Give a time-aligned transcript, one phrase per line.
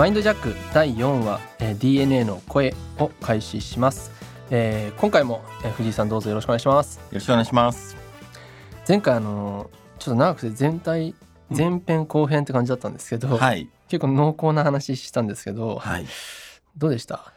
[0.00, 4.10] マインドジャック第4話、えー、DNA の声を開始します、
[4.48, 6.96] えー、今回も、えー、藤井さんどうぞよろしくお願いします。
[6.96, 7.98] よろしくお願いします。
[8.88, 9.68] 前回あのー
[9.98, 11.14] ちょっと長くて全体
[11.50, 11.56] うん。
[11.58, 13.68] 前編後編って感じだったんですけど、はい。
[13.88, 16.06] 結構濃厚な話したんですけど、はい。
[16.78, 17.34] どうでした？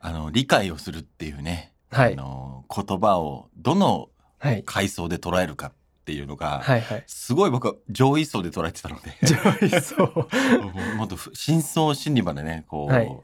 [0.00, 2.12] あの、理解をするっていうね、はい。
[2.12, 4.62] あの、言葉をどのはい。
[4.66, 5.72] 階層で捉えるかっ
[6.04, 7.04] ていうのが、はいはい。
[7.06, 10.06] すごい僕は上位層で捉えてたので、上位層。
[10.96, 13.16] もっとふ深層心理までね、こう、はい。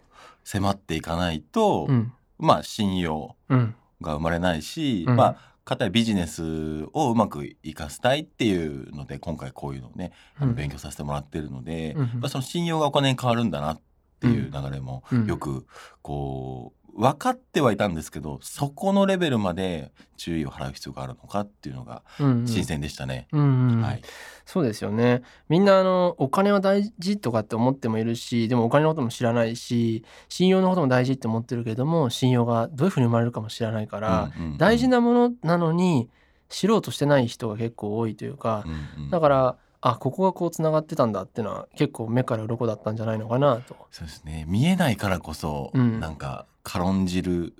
[0.44, 2.12] 迫っていかないと、うん。
[2.38, 3.74] まあ、信用うん。
[4.00, 5.16] が生まれないし、うん。
[5.16, 10.54] まあ、かたやビジネスをうまく活かしたいっていうので今回こういうのをね、あのうん。
[10.54, 13.80] 勉強させてもらってるので、うんまあ、その信用がお金に変わるんだなっ
[14.20, 15.26] ていう流れもうん。
[15.26, 15.66] よく
[16.00, 23.28] こう分かってはいたんですけどそこのレベルまで注意を払う必要があるのかっていうのが新鮮でしたね。
[23.30, 23.82] うんうん。
[23.82, 24.02] はい、
[24.44, 25.22] そうですよね。
[25.48, 34.58] みんなあのお金は大事とかって思ってもいるしでもお金のことも知らないし信用のことも大事って思ってるけども信用がどういうふうに生まれるかも知らないから、うんうんうん。
[34.58, 36.10] 大事なものなのに
[36.48, 38.68] 知ろうとしてない人が結構多いというか、う
[39.00, 43.76] んうんだからあここがこうつながってたんだっていうのは結構目から鱗だったんじゃないのかなと。
[43.92, 44.44] そうですね。
[44.48, 46.00] 見えないからこそ、うん。
[46.00, 47.54] なんか軽んじる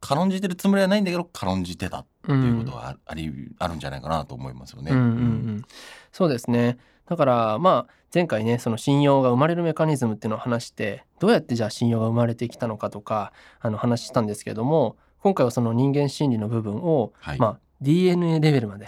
[0.00, 4.90] 軽んじてるつもりはないんだけど軽んじてたっていうことはあ,、ありあるんじゃないかなと思いますよね。
[4.90, 5.64] うんうんうん、
[6.10, 6.78] そうですね。
[7.08, 17.38] だからまあ前回ねその信用が生まれるメカニズムっていうのを話してどうやってじゃあ信用が生まれてきたのかとかあの話したんですけども今回はその人間心理の部分を、はい。
[17.38, 18.86] まあ DNA レベルまで。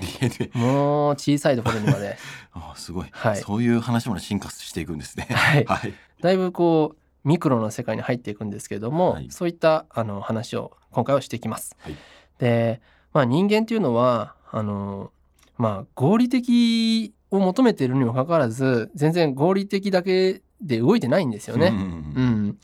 [0.54, 2.16] もう小さいところにまで。
[2.52, 3.36] あすごい、はい。
[3.36, 5.26] そういう話まで進化していくんですね。
[5.30, 5.64] はい。
[5.64, 11.76] はい、だいぶこうミクロの世界に入っていくんですけれども、はいそういったあの話を今回はしていきます。
[11.80, 11.96] はい
[12.38, 12.80] で、
[13.12, 15.12] まあ、人間っていうのはあの、
[15.56, 21.68] まあ、合理的を求めているにもかかわらず全然合理的だけで動いてないんですよね。
[21.68, 21.80] うんう
[22.24, 22.58] ん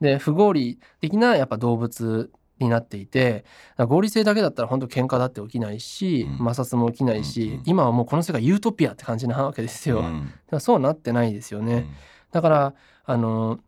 [0.00, 3.44] で不合理的なやっぱ動物になっていて
[3.78, 9.96] 合理性だけだったら本当喧嘩だって起きないし、うん摩擦も起きないし、うんうん今はもうこの世界ユートピアって感じなわけですよ。
[9.96, 11.86] だかうんらそうなってないですよね。
[12.32, 12.74] だから
[13.04, 13.60] あの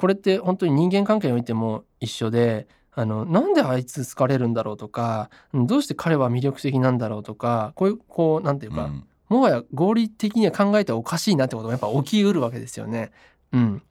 [0.00, 9.04] これって本当に人間関係においても一緒であのなんであいつ好かれるんだろうとかうんどうして彼は魅力的なんだろうとかこういうこうなんていうか、うん。
[9.28, 13.12] もはや合理的には考えておかしいなってことがやっぱ起きうるわけですよね。
[13.52, 13.82] うん、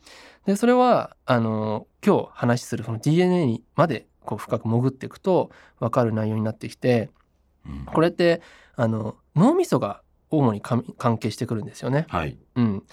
[0.47, 7.11] でそれはあの今日話しするその DNA にまでこう深く潜っていくと分かる内容になってきて
[7.67, 7.85] うん。
[7.85, 8.41] これって
[8.75, 10.83] あの脳みそが主に関
[11.19, 12.07] 係してくるんですよね。
[12.09, 12.83] はい、うん、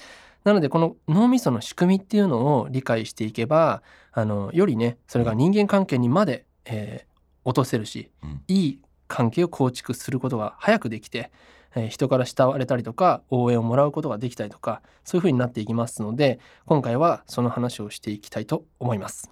[0.46, 7.16] なのでこの脳みその仕組みっていうのを理解していけばあのよりねそれが人間関係にまで、えー
[7.48, 11.30] 落とせるしうんいい関係を構築することが早くできて、
[11.74, 19.30] えー人から慕われたりとか応援をもらうことができたりとかそういう風になっていきますので今回はその話をしていきたいと思います。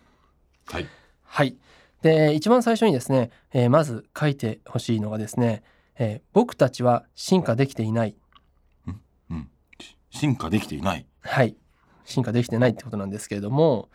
[0.67, 0.87] はい、
[1.23, 1.57] はい。
[2.03, 5.63] で一番最初にですね、えーまず書いてほしいのがですね、
[5.97, 8.17] えー僕たちは進化できていない
[10.15, 11.07] 進化できていない。
[11.21, 11.57] はい。
[12.05, 13.89] 進化できてないってことなんですけれども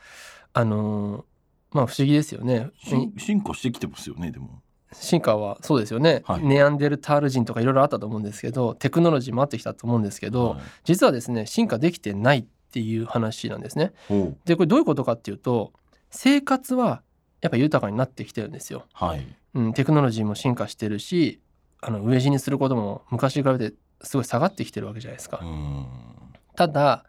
[0.53, 1.23] あのー
[1.71, 2.71] まあ不思議ですよね。
[2.83, 4.61] し進化してきてますよね、でも。
[4.91, 6.43] 進化はそうですよね、はい。
[6.43, 10.59] ネアンデルタール人とかいろいろあったと思うんですけどテクノロジーもあってきたと思うんですけど、はい。
[10.83, 13.93] 実はですね進化できてないっていう話なんですね。
[14.45, 15.73] でこれどういうことかっていうと
[16.09, 17.03] 生活は
[17.41, 18.85] やっぱ豊かになってきてるんですよ。
[18.93, 21.39] はい、うん、テクノロジーも進化してるし
[21.81, 25.39] あの飢え死にすることも昔に比べてすごい下がってきてるわけじゃないですか。
[25.41, 25.45] う。
[25.45, 25.85] ん、
[26.55, 27.05] ただ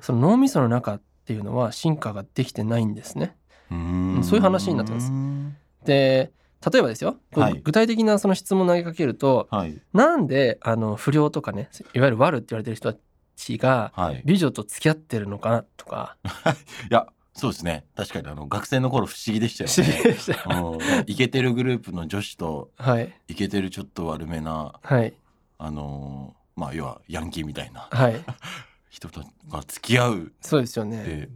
[0.00, 3.36] その脳みその中っていうのは進化ができてないんですね。
[3.70, 4.20] うん。
[4.22, 5.10] そういう話になってます。
[5.10, 6.32] うんで
[6.70, 7.60] 例えばですよ、はい。
[7.64, 12.98] 具体的なその質問を投げかけるとはい、なんであの不良とかねいわゆる悪って言われてる人た
[13.36, 14.22] ちがはい。
[14.26, 16.16] 美女と付き合ってるのかなとか。
[16.90, 17.86] いや、そうですね。
[17.96, 21.04] 確かにあの学生の頃不思議でしたよね。
[21.06, 23.10] イケてるグループの女子とはい。
[23.28, 25.14] イケてるちょっと悪めなはい
[25.60, 28.24] あのーまあ要はヤンキーみたいなはい
[28.90, 31.28] 人とが付き合うそうですよね。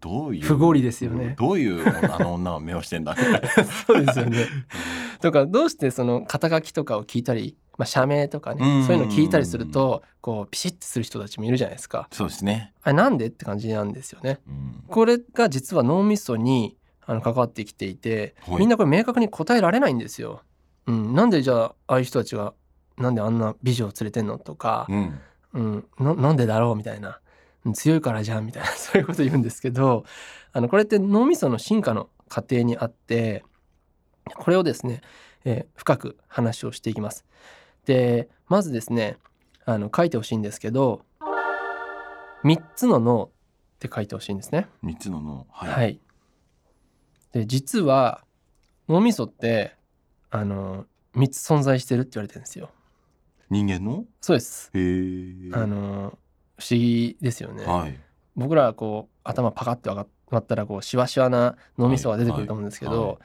[0.00, 3.14] どういう不合理ですよねどういうあの女は目をしてんだ
[3.86, 4.46] そうですよね。
[5.20, 12.08] とかどうしてその肩書きとかを聞いたり、まあ、社名とかうんねそういうの聞いたりするとこうピシッとする人たちもいるじゃないですか。
[12.10, 14.40] そうですね、あれなんでって感じなんですよね。
[14.48, 20.42] うん、これが実は脳みそにあの関わってきていてはいみんなこれ明確に答えられないんですよ。
[20.86, 22.54] うん、なんでじゃあああいう人たちが
[22.98, 24.38] なんであんな美女を連れてんの？
[24.38, 25.20] とか、うん
[25.54, 26.76] うん、ななんでだろう？
[26.76, 27.20] みたいな
[27.64, 28.46] うん強いからじゃん？
[28.46, 30.04] みたいな そういうこと言うんですけど
[30.52, 33.44] あのこれって脳みその進化の過程にあって
[34.36, 35.00] これをですね、
[35.44, 37.24] えー深く話をしていきます。
[37.84, 39.18] でまずですね
[39.64, 41.02] あの書いてほしいんですけど
[42.44, 43.30] 3つの脳っ
[43.86, 44.68] って書いてほしいんですね。
[44.80, 46.00] 三つの脳はい、はい。
[47.32, 48.22] で実は
[48.88, 49.74] 脳みそって
[50.30, 50.86] あの
[51.16, 52.70] 3つ存在してるって言われてるんですよ。
[53.52, 54.04] 人間の？
[54.20, 54.70] そうです。
[55.52, 56.18] あの
[56.58, 57.64] 不思議ですよね。
[57.64, 57.98] はい。
[58.34, 63.06] 僕らはこう頭パカッて割ったらこうシワシワな脳みそが出てくると思うんですけど、はい。
[63.08, 63.18] はい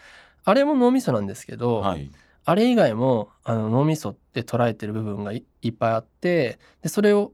[0.48, 2.10] あれも脳みそなんですけど、はい。
[2.46, 7.34] あれ以外もあの脳みそって捉えてる部分がいいっぱいあってでそれを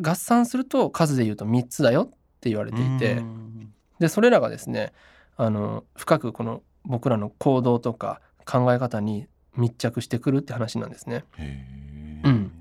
[0.00, 2.10] 合算すると数で言うと3つだよっ
[2.40, 3.72] て言われていうてん。
[3.98, 4.92] でそれらがですね
[5.36, 11.24] あの深くこの僕らの行動とか考え方に密着してくるって話なんですね。
[12.24, 12.52] うん。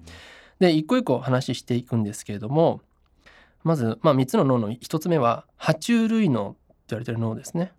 [0.59, 2.81] で一個一個話していくんですけれども
[3.63, 6.57] まず、まあ、3つの脳の1つ目は爬虫類脳って
[6.89, 7.71] 言われてる脳ですね。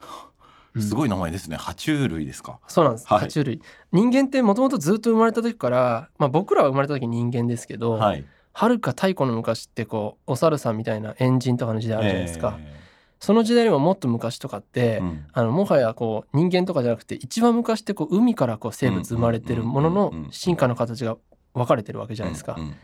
[0.75, 1.56] う んすごい名前ですね。
[1.56, 2.58] 爬虫類ですか？
[2.67, 3.23] そうなんです、はい。
[3.23, 3.61] 爬虫類。
[3.93, 8.25] 人間ってもともとずっと生まれた時から、まあ、僕らは生まれた時人間ですけど、はい。
[8.55, 12.81] はるか太古の昔ってこうお猿さんみたいなエンジンとかの時代あるじゃないですか、え
[13.19, 15.25] その時代よりももっと昔とかって、えうん。
[15.32, 21.17] あのもはやこう人間とかじゃなくて一番昔ってこう海からこう生物生まれてるものの進化の形が
[21.54, 22.75] 分かれてるわけじゃないですか、うんうん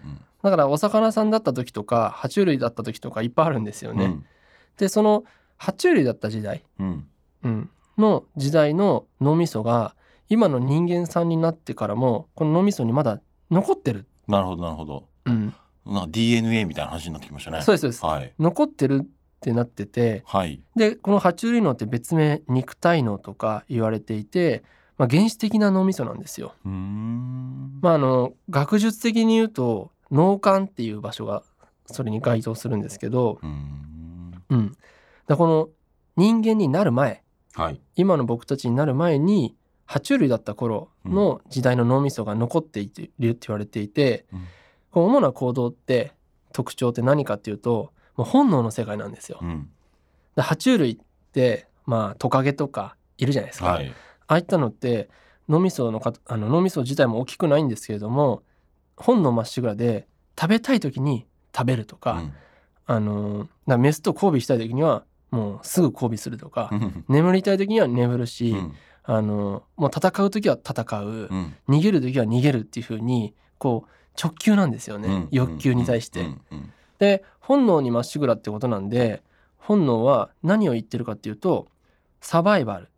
[0.42, 4.26] だからお魚さんだった時とか爬虫類だった時とかいっぱいあるんですよね、うん。
[4.76, 5.24] でその
[5.58, 7.06] 爬虫類だった時代、うん。
[7.42, 9.94] うん、の時代の脳みそが
[10.28, 13.20] 今の人間さんになってからもこの脳みそにまだ
[13.50, 15.08] 残ってる、なるほどなるほど。
[15.24, 15.54] うん、
[15.86, 17.62] なんか DNA みたいな話になってきましたね。
[17.62, 18.32] そうですそうです、はい。
[18.38, 19.06] 残ってるっ
[19.40, 20.60] てなっててはい。
[20.76, 24.62] でこの爬虫類脳って別名肉体脳とか言われていて、
[24.98, 26.54] まあ、原始的な脳みそなんですよ。
[26.64, 31.44] まあ、あの学術的に言うと脳幹っていう場所が
[31.86, 34.42] それに該当するんですけど、うーん。
[34.50, 34.76] うん、
[35.26, 35.68] だこの
[36.16, 37.22] 人間になる前
[37.54, 37.80] はい。
[37.96, 39.54] 今の僕たちになる前に
[39.86, 44.46] 爬虫類だった頃の時代の脳みそが残っているって言われていて、うん。
[44.90, 46.12] この主な行動って
[46.52, 49.38] 特徴って何かっていうともう本能の世界なんですよ。
[49.40, 49.70] うん。
[50.34, 50.98] で爬虫類っ
[51.32, 53.66] てまあトカゲとかいるじゃないですか。
[53.66, 53.94] はい
[54.28, 55.08] ああいったのって
[55.48, 58.42] 脳みそのかあの脳みそ自体も大きくないんですけれども
[58.96, 60.06] 本能まっしぐらで
[60.38, 61.26] 食べたい時に
[61.56, 62.32] 食べるとか、うん。
[62.86, 67.04] あのだメスと交尾したい時にはもうすぐ交尾するとか、うん。
[67.08, 68.72] 眠りたい時には眠るし、うん。
[69.04, 71.54] あのもう戦う時は戦う、うん。
[71.68, 73.90] 逃げる時は逃げるっていう風にこう
[74.22, 75.28] 直球なんですよね、うん。
[75.30, 76.26] 欲求に対して。
[76.98, 79.22] で本能にまっしぐらってことなんで
[79.56, 81.68] 本能は何を言ってるかっていうと
[82.20, 82.88] サバイバル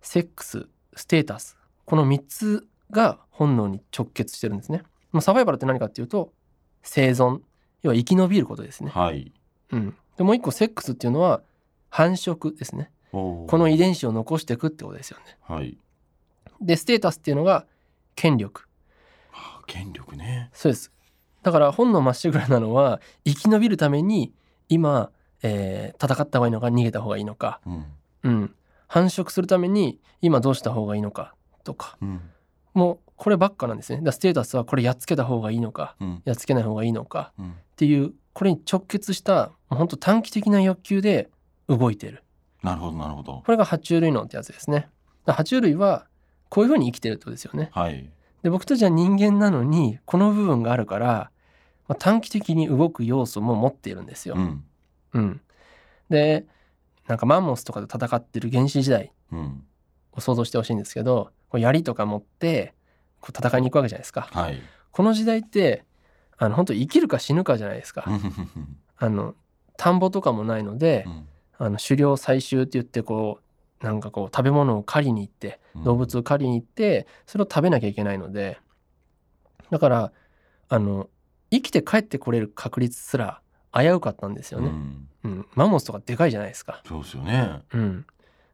[0.00, 4.82] セックスステータスこの3つが本能に直結してるんですね。
[5.12, 6.32] まあサバイバルって何かっていうと
[6.82, 7.40] 生存
[7.82, 8.90] 要は生き延びることですね。
[8.90, 9.32] はい。
[9.72, 11.42] うん、でもう一個セックスっていうのは
[11.88, 12.90] 繁殖ですね。
[13.12, 15.36] この遺伝子を残していくってことですよね。
[15.42, 15.76] はい。
[16.60, 17.66] でステータスっていうのが
[18.14, 18.66] 権力。
[19.32, 20.50] あ権力ね。
[20.52, 20.92] そうです。
[21.42, 24.32] だから本能まっしぐらなのは生き延びるために
[24.68, 25.10] 今、
[25.42, 27.84] えー戦った方がいいのか逃げた方がいいのか、うん。
[28.22, 28.54] うん、
[28.90, 31.32] 繁殖するために今どうした方がいいのか
[31.62, 31.96] とか。
[32.02, 32.20] うん。
[32.74, 34.00] もうこればっかなんですね。
[34.02, 36.22] だステータスはこれやっつけた方がいいのかうん。
[36.24, 37.50] やっつけない方がいいのかうん。
[37.50, 41.30] っていうこれに直結した本当短期的な欲求で
[41.68, 42.24] 動いてる。
[42.64, 43.42] なるほどなるほど。
[43.46, 44.88] これが爬虫類脳ってやつですね。
[45.24, 46.08] 爬虫類は
[46.48, 47.70] こういうふうに生きてるってことですよね。
[47.72, 48.10] はい。
[48.42, 51.30] で僕たちは人間なのにこの部分があるから、
[51.86, 54.34] まあ、短期的に動く要素も持っているんですよ。
[54.36, 54.64] うん。
[55.12, 55.40] うん。
[56.08, 56.44] で
[57.10, 59.64] なんかマンモスとかで戦ってる原始時代うん。
[60.12, 62.72] を想像してほしいんですけどこう槍とか持って
[63.20, 64.28] こう戦いに行くわけじゃないですか。
[64.30, 64.60] はい。
[64.92, 65.84] この時代って
[66.38, 68.06] あの本当生きるか死ぬかじゃないですか。
[68.96, 69.34] あの
[69.76, 71.04] 田んぼとかもないので、
[71.58, 73.40] あの狩猟採集って言ってこ
[73.82, 78.58] うなんかこう食べ物を狩りに行って動物を狩りに行ってそれを食べなきゃいけないので
[79.70, 80.12] だから
[80.68, 81.08] あの
[81.50, 83.40] 生きて帰ってこれる確率すら
[83.72, 85.08] 危うかったんですよね、うん。
[85.24, 85.46] うん。
[85.54, 87.62] マンモスとかでかいじゃないですか、そうですよね。
[87.72, 88.06] うん、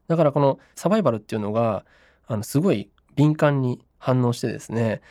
[0.07, 1.85] だからこのサバイバルっていうのが
[2.27, 5.01] あのすごい敏感に反応してですね。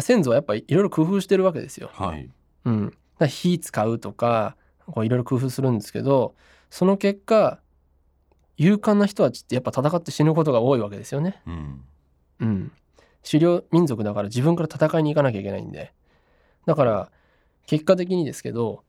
[0.00, 2.28] 先祖はやっぱりいろいろ工夫してるわけですよ、はい。
[2.64, 4.56] うん、だ火使うとか
[4.86, 6.34] こういろいろ工夫するんですけど
[6.68, 7.60] その結果
[8.56, 11.40] 勇敢な人たちってやっぱ戦って死ぬことが多いわけですよね。
[11.46, 11.84] うん。
[12.40, 12.72] うん、
[13.24, 15.92] 狩猟民族だから自分から戦いに行かなきゃいけないんで。
[16.66, 17.10] だから
[17.66, 18.82] 結果的にですけど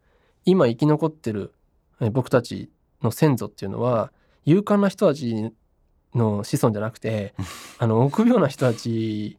[0.46, 1.54] 今生き残ってる
[2.00, 2.70] え僕たち
[3.02, 4.12] の先祖っていうのは
[4.46, 5.52] 勇敢な人たち
[6.14, 7.34] の子孫じゃなくて
[7.78, 9.38] あの臆病な人たち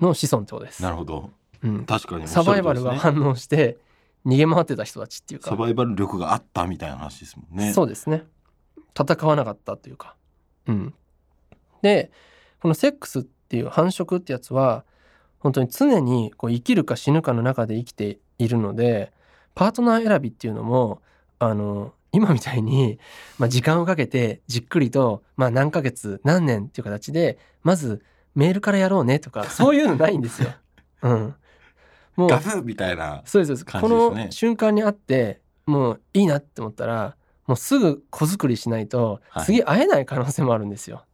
[0.00, 0.82] の子孫ってことです。
[0.82, 0.90] な。
[0.90, 1.30] るほど。
[1.62, 2.22] うん、確かに。
[2.22, 3.78] おっしゃサバイバルが反応して
[4.24, 5.50] 逃げ回ってた人たちっていうか。
[5.50, 8.24] サバイバル力があったみたいな話ですもんねそうですね。
[8.98, 10.14] 戦わなかったというか。
[10.66, 10.94] うん。
[11.82, 12.10] で
[12.60, 14.84] このセックスっていう繁殖ってやつは
[15.38, 19.12] 本当に常にこう生きるか死ぬかの中で生きているので
[19.58, 21.02] パートナー選びっていうのも
[21.40, 23.00] あの今みたいに、
[23.38, 28.00] まあ、時間をかけてじっくりと、まあ、何ヶ月何年っていう形でまず
[28.36, 30.52] メールからやろうねとか そういうのないんですよ。
[31.02, 31.34] うん、
[32.14, 33.80] もうガフみたいなそうですそうです。
[33.80, 37.16] この瞬間に会ってもういいなって思ったら
[37.48, 39.44] もうすぐ子作りしないとはい。
[39.44, 41.04] 次会えない可能性もあるんですよ。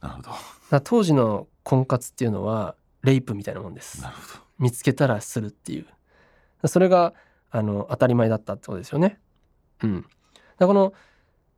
[0.00, 0.22] なるほ
[0.70, 0.80] ど。
[0.80, 4.00] 当時の婚活っていうのはレイプみたいなもんです。
[4.00, 4.44] なるほど。
[4.58, 5.86] 見つけたらするっていう
[6.68, 7.14] それが
[7.50, 9.18] あの当たり前だったってことですよね。
[9.82, 10.10] うん、だか
[10.58, 10.92] らこの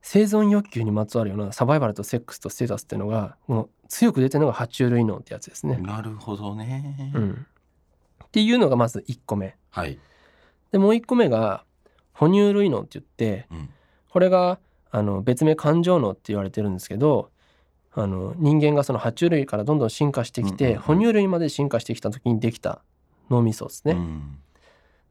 [0.02, 5.78] 生存欲求にまつわるようなサバイバルとセックスとステータスっていうのがもう強く出てるのが爬虫類脳ってやつですね。
[5.78, 7.46] なるほどね、うん、
[8.25, 9.56] っていうのがまず1個目。
[9.70, 9.98] はい、
[10.70, 11.64] でもう1個目が
[12.12, 13.68] 哺乳類脳って言ってうん、
[14.10, 14.58] これが
[14.90, 17.30] あの別名感情脳って言われてるんですけど
[17.92, 22.82] あの人間がその爬虫類からどんどん進化してきて、哺乳類まで進化してきた時にできた
[23.30, 23.92] 脳みそですね。
[23.92, 24.38] うん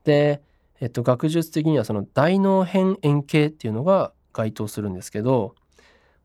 [0.05, 0.41] で、
[0.79, 5.55] えっと、学術的にはその大脳辺縁系っていうのが該当するんですけど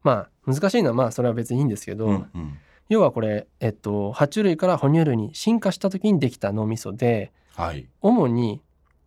[0.02, 2.58] まあ難しいのはまあそれは別にいいんですけど、うんうん。
[2.88, 7.88] 要はこれ、えっと、爬虫類から哺乳類に進化した時にできた脳みそではい。
[8.00, 8.62] 主に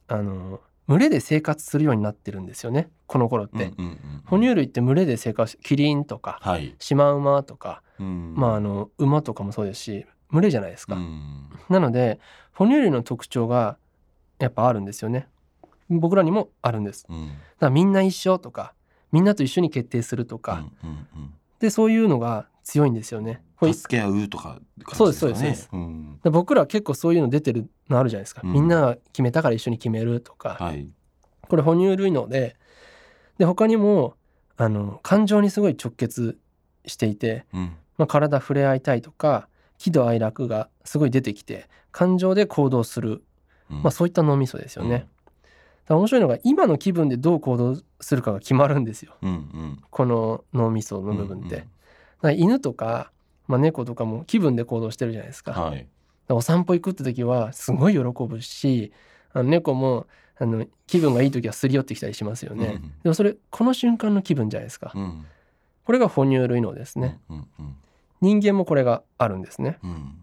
[0.08, 3.56] あの群れで生活するようになってるんですよねこの頃って。
[3.56, 8.34] うんうんうん哺乳類って群れで生活しキリンとかはい、シマウマとか、うん。
[8.36, 10.96] まああの馬とかもそうですし群れじゃないですか。
[10.96, 11.50] うん。
[11.70, 12.20] なので
[12.54, 13.78] 哺乳類の特徴が
[14.40, 15.28] やっぱあるんですよね。
[15.90, 17.06] 僕らにもあるんです。
[17.10, 17.28] うん。
[17.28, 18.74] だからみんな一緒とか
[19.12, 23.42] みんなと一緒に決定するとか、うんうんでそういうのが強いんですよね。
[23.62, 24.60] 助け合うとか
[24.92, 25.70] そうですそうですそうです。
[25.72, 26.20] うん。
[26.22, 28.42] で僕ら結構そういうの出てるのあるじゃないですか。
[28.44, 28.52] うん。
[28.52, 30.90] みんなが決めたから一緒に決めるとか、はい。
[31.48, 32.58] これ哺乳類ので
[33.38, 34.16] で他にも
[34.58, 36.38] あの感情にすごい直結
[36.86, 37.78] していて、うん。
[37.98, 39.48] まあ、体触れ合いたいとか
[39.78, 43.22] 喜怒哀楽がすごい出てきて感情で行動する、うん
[43.82, 45.08] まあ、そういった脳みそですよね。
[45.86, 51.56] だから面白いのが今の気分でどう行動するかが決まるんですようんうんこの脳みその部分って。
[51.56, 51.62] うん
[52.24, 53.12] だから犬とか、
[53.48, 55.52] まあ、猫とかも気分で行動してるじゃないですか。
[55.58, 55.88] うんはい
[56.30, 58.94] お散歩行くって時はすごい喜ぶし
[59.34, 60.08] あの猫も
[60.40, 62.80] あの気分がいい時はすり寄ってきたりしますよね。
[62.82, 64.94] うんでもそれこの瞬間の気分じゃないですか。
[64.96, 65.26] うん
[65.84, 67.20] これが哺乳類脳ですね。
[67.30, 67.76] うんうん
[68.22, 69.80] 人間もこれがあるんですね。
[69.84, 70.18] うん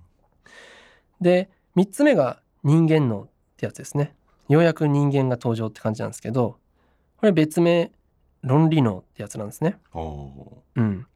[1.20, 3.28] で3つ目が人間脳
[3.60, 4.14] ってやつですね。
[4.48, 6.56] ようやく人間が登場って感じなんですけど
[7.18, 7.92] これ別名
[8.42, 9.76] 論理脳ってやつなんですね。
[9.94, 11.06] うん。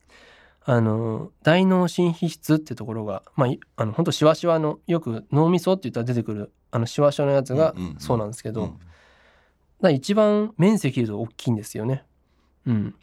[0.67, 8.79] あの大脳新皮質ってところがまあいあの本当シワシワのよく脳みそって言ったら出てくるあのシワシワのやつがうんうんうんそうなんですけど、ーだか
[9.81, 12.05] ら一番面積で大きいんですよね。
[12.67, 12.95] うん。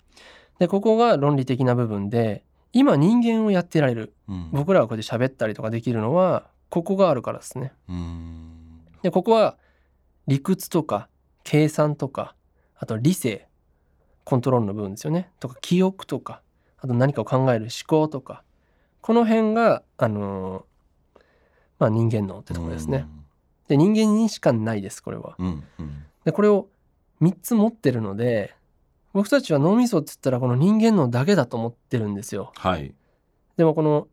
[0.59, 2.43] でここが論理的な部分で
[2.73, 7.73] 今人間をやってられるうん僕らがこうやって喋ったりとかできるのはここがあるからですね。
[7.89, 8.50] うん
[9.03, 9.57] でここは
[10.27, 11.07] 理屈とか
[11.43, 12.35] 計算とか
[12.77, 13.47] あと理性
[14.23, 16.41] コントロールの部分ですよねとか記憶とか
[16.79, 18.43] あと何かを考える思考とか
[19.01, 21.21] この辺があのー
[21.79, 23.07] まあ人間脳ってところですね。
[23.67, 25.35] で人間にしかないですこれは。
[25.39, 26.67] うんうんでこれを
[27.23, 28.53] 3つ持ってるので
[29.13, 32.51] 僕たちは脳みそって言ったらこの人間脳だけだと思ってるんですよ。
[32.55, 32.93] はい
[33.57, 34.07] でもこの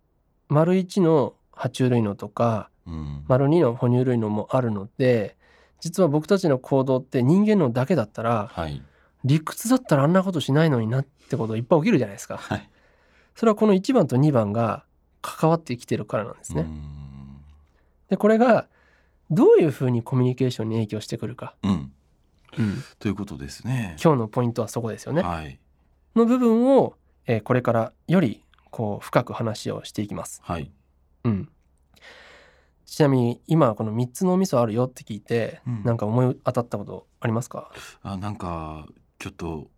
[0.48, 2.77] 丸1の爬虫類脳とかうん
[3.28, 5.36] 丸2の哺乳類脳もあるので
[5.80, 8.82] 実は僕たちの行動って人間脳だけだったらはい。
[9.24, 12.36] 理屈だったらあんなことしないのになってこといっぱい起きるじゃないですか。
[12.36, 12.70] はい。
[13.34, 14.84] それはこの1番と2番が
[15.22, 16.62] 関わってきてるからなんですね。
[16.62, 17.40] うん。
[18.10, 18.68] でこれが
[19.30, 21.92] どういうふうにコミュニケーションに影響してくるか、うん。
[22.58, 22.82] うん。
[22.98, 23.96] ということですね。
[24.02, 25.22] 今日のポイントはそこですよね。
[25.22, 25.58] はい。
[26.16, 26.94] の部分を、
[27.26, 30.40] えーこれからよりこう深く話をしていきます。
[30.42, 30.70] はい。
[31.24, 31.48] うん、
[32.88, 35.82] ちなみに今この3つのお味噌あるよって聞いて、うん。
[35.84, 37.70] なんか思い当たったことありますか？
[38.02, 38.86] あなんか
[39.18, 39.68] ちょっと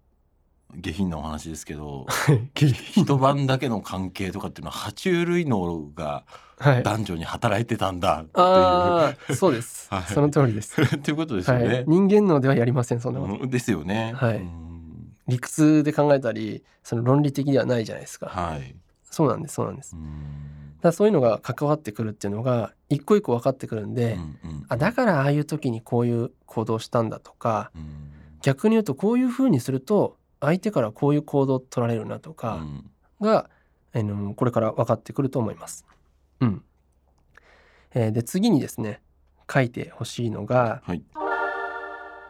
[0.76, 2.06] 下品なお話ですけど
[2.54, 6.24] 一晩だけの関係とかっていうのは爬虫類脳が
[6.60, 8.46] はい、男女に働いてたんだっていう。
[8.46, 10.02] ああそうです、はい。
[10.12, 11.68] その通りです、 っていうことですよはい。
[11.68, 14.12] ね。、人間脳ではやりませんそんなこと、うんですよね。
[14.14, 14.36] はい。
[14.36, 15.16] うん。
[15.26, 18.76] 理屈で考えたりその論理的ではないじゃないですか、はい。
[19.10, 19.96] そうなんですそうなんです。
[19.96, 28.10] うんだそういうのが関わってくるっていうのが一個一個分かってくるんで、うんうんあだからああいう時にこういう行動したんだとかうん
[28.42, 33.50] 逆に言うとこういう風にすると相手からこういう行動を取られるなとうかんが、
[33.92, 35.84] あのこれから分かってくると思います。
[36.40, 36.62] うん
[37.92, 39.02] えーで次にですね
[39.52, 41.02] 書いてほしいのがはい。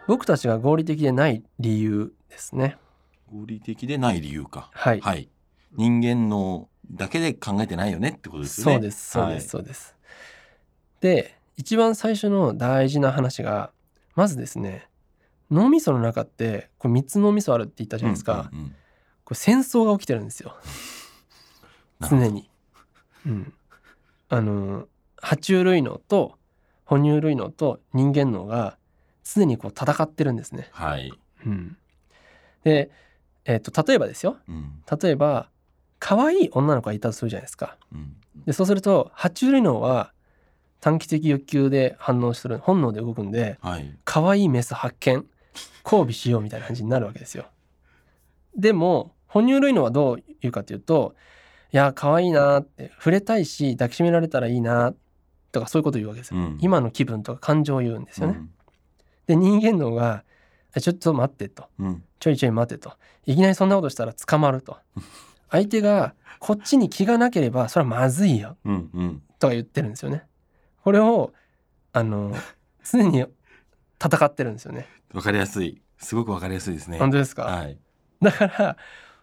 [0.08, 2.78] 僕たちが合理的でない理由ですね。
[3.30, 4.70] 合理的でない理由か。
[4.72, 5.28] はい、はい。
[5.76, 8.72] 人間のだけで考えてないよねってことですよね。
[8.74, 9.94] そうですそうです、そうです。
[11.00, 13.70] で一番最初の大事な話が
[14.14, 14.88] まずですね
[15.50, 18.74] 脳みその中ってこれ3つ脳みそあるって言ったじゃないですか、うんうんうん
[19.30, 20.56] これ戦争が起きてるんですよ
[22.10, 22.50] 常に。
[23.24, 23.52] うん、
[24.28, 26.36] あの爬虫類脳と
[26.84, 28.76] 哺乳類脳と人間脳が
[29.22, 30.68] 常にこう戦ってるんですね。
[30.72, 31.12] はい。
[31.46, 31.76] うん、
[32.64, 32.90] で、
[33.44, 35.48] えっと例えばですようん例えば
[36.00, 37.76] 可愛い女の子がいたとするじゃないですか。
[37.92, 38.16] うん
[38.46, 40.12] でそうすると爬虫類脳は
[40.80, 43.94] 短期的欲求で反応する本能で動くんではい。
[44.04, 45.26] 可愛いメス発見
[45.84, 47.44] 交尾しようみたいな感じになるわけですよ。
[48.56, 51.14] でも哺乳類脳はどう言うかというと
[51.72, 54.94] いや可愛いなーって触れたいし抱きしめられたらいいな
[55.52, 56.40] とかそういうことを言うわけですよ。
[56.40, 58.34] うん今の気分とか感情を言うんですよね。
[58.38, 58.50] うん
[59.26, 60.24] で人間脳が
[60.74, 62.94] あちょっと待ってとうんちょいちょい待てと
[63.26, 64.78] いきなりそんなことしたら捕まると
[65.50, 70.24] 相手がこっちに気がなければそれはまずいようんうんとか言ってるんですよね。
[70.84, 71.32] これを
[71.92, 72.34] あの
[72.84, 73.24] 常に
[74.02, 74.86] 戦ってるんですよね。
[75.12, 75.80] わかりやすい。
[75.98, 76.98] すごくわかりやすいですね。
[76.98, 77.78] 本当ですか、はい。
[78.22, 78.76] だから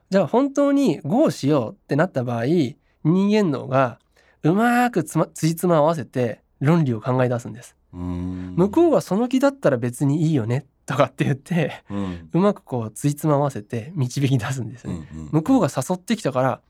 [0.09, 3.99] じゃあ本当に GO しようってなった場合人間脳が
[4.43, 7.75] うまくつまつじつま合わせて論理を考え出すんです。
[7.91, 12.29] 向こうがその気だったら別にいいよねとかって言ってうん。
[12.33, 15.07] うまくこうつじつま合わせて導き出すんですうんね。
[15.13, 15.29] うん。
[15.33, 16.61] 向こうが誘ってきたから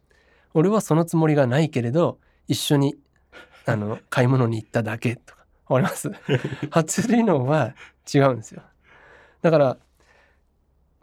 [0.53, 2.97] 俺はそのつもりがないけれど一緒に
[3.65, 5.45] あの 買い物に行っただけとか。
[5.67, 6.09] わかります？
[6.69, 7.73] 爬虫類脳は
[8.13, 8.63] 違うんですよ。
[9.41, 9.77] だから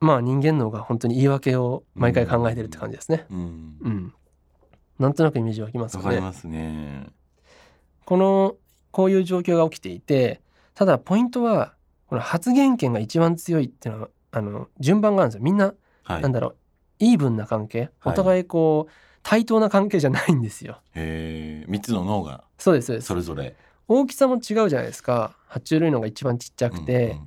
[0.00, 3.26] まあ人間脳が本当に言い訳を毎回考えてるって感じですね。
[3.30, 3.76] うん。
[3.80, 4.14] うん。
[4.99, 6.06] なんとなくイメージ湧きますかね。
[6.06, 7.06] わかりますね。
[8.06, 8.56] この
[8.90, 10.40] こういう状況が起きていて
[10.75, 11.74] ただポイントは
[12.06, 16.23] この発言権が一番強いっていうのはあの順番があるんですよみんなはい。
[16.23, 16.56] なんだろう
[16.99, 18.92] イーブンな関係お互いこう、
[19.23, 21.64] 対等な関係じゃないんですよへえ。
[21.66, 23.56] 三つの脳がそうですそうですそれぞれ。
[23.88, 27.19] 大きさも違うじゃないですか爬虫類のが一番ちっちゃくて、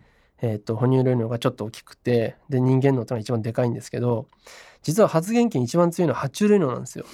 [0.41, 4.27] えー、と哺乳類のがちょっと大きくてで人間のというのが一番でかいんですけど
[4.81, 7.05] 実は発言権一番強いのは爬虫類のなんですよ。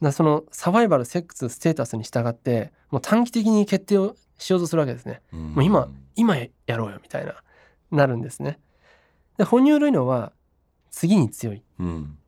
[0.00, 5.22] だそのサバイバルセックスステータスに従ってもう短期的に決定をしようとするわけですね。
[5.32, 7.34] うんもう今今やろうよみたいな
[7.90, 8.58] なるんですね。
[9.38, 10.32] で哺乳類のは
[10.90, 11.62] 次に強い。
[11.78, 12.18] うん。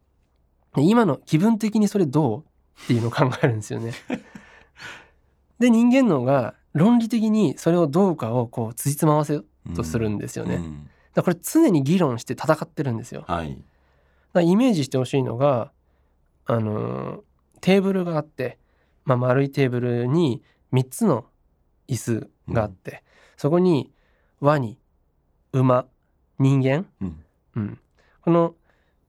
[0.75, 2.45] で今の気分的にそれど
[2.79, 3.93] うっていうのを考えるんですよね。
[5.59, 10.57] で人間脳が論理的にそれをどうかをこうつじつま合わせようとするんですよね。
[10.57, 13.23] だかうんらこれ常に議論して戦ってるんですよ。
[13.23, 13.59] だかはい。
[14.35, 15.73] らイメージしてほしいのが
[16.47, 17.21] あのー
[17.61, 18.57] テーブルがあって、
[19.05, 21.27] まあ、丸いテーブルに3つの
[21.89, 23.03] 椅子があって、
[23.39, 23.93] そこに
[24.41, 24.79] ワニ
[25.53, 25.87] 馬
[26.39, 27.25] 人間、うん。
[27.57, 27.79] うん、
[28.21, 28.55] この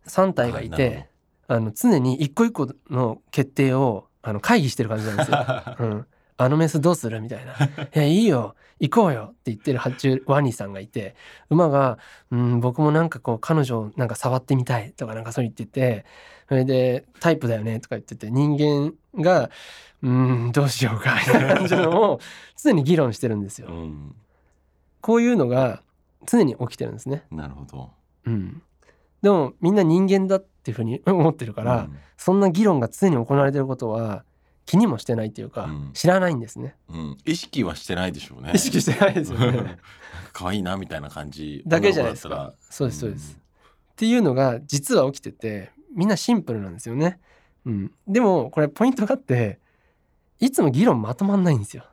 [0.07, 1.07] 3体がいて、
[1.47, 5.37] あの常に一個一個の決定をあの会議してる感じなんですよ。
[5.79, 6.05] うん、
[6.41, 7.19] あのメスどうする？
[7.21, 8.55] みたいな「いやいいよ。
[8.79, 11.15] 行こうよ」って言ってる爬虫ワニさんがいて。
[11.49, 11.97] 馬が
[12.31, 16.05] 「うん僕もなんかこう彼女をなんか触ってみたい」とかなんかそう言ってて。
[16.47, 18.31] それで「タイプだよね」とか言ってて。
[18.31, 19.49] 人間が
[20.01, 22.19] 「うんどうしようか」みたいな感じのを
[22.55, 23.67] 常に議論してるんですよ。
[23.69, 23.71] う。
[23.73, 24.15] ん。
[25.01, 25.83] こういうのが
[26.25, 27.23] 常に起きてるんですね。
[27.31, 27.91] なるほど。
[28.25, 28.61] うん、
[29.21, 31.97] でもみんな人間だっていうふうに思ってるから、うん。
[32.17, 34.23] そんな議論が常に行われてることは
[34.69, 36.75] 気にもしてないっていうか、うん知らないんですね。
[36.89, 37.17] うん。
[37.25, 38.51] 意識はしてないでしょうね。
[38.53, 39.79] 意識してないですよね。
[40.31, 41.63] 可愛いなみたいな感じ。
[41.65, 42.53] だけじゃないですか。
[42.59, 43.39] そうですそうです。
[43.91, 47.19] っていうのが実は起きててみんなシンプルなんですよね。
[47.65, 49.57] うん、でもこれポイントがあって
[50.39, 51.85] いつも議論まとまんないんですよ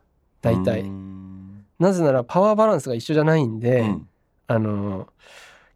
[0.43, 0.83] 大体。
[0.83, 4.09] うんなぜならパワーバランスが一緒じゃないんで、うん
[4.49, 5.09] あの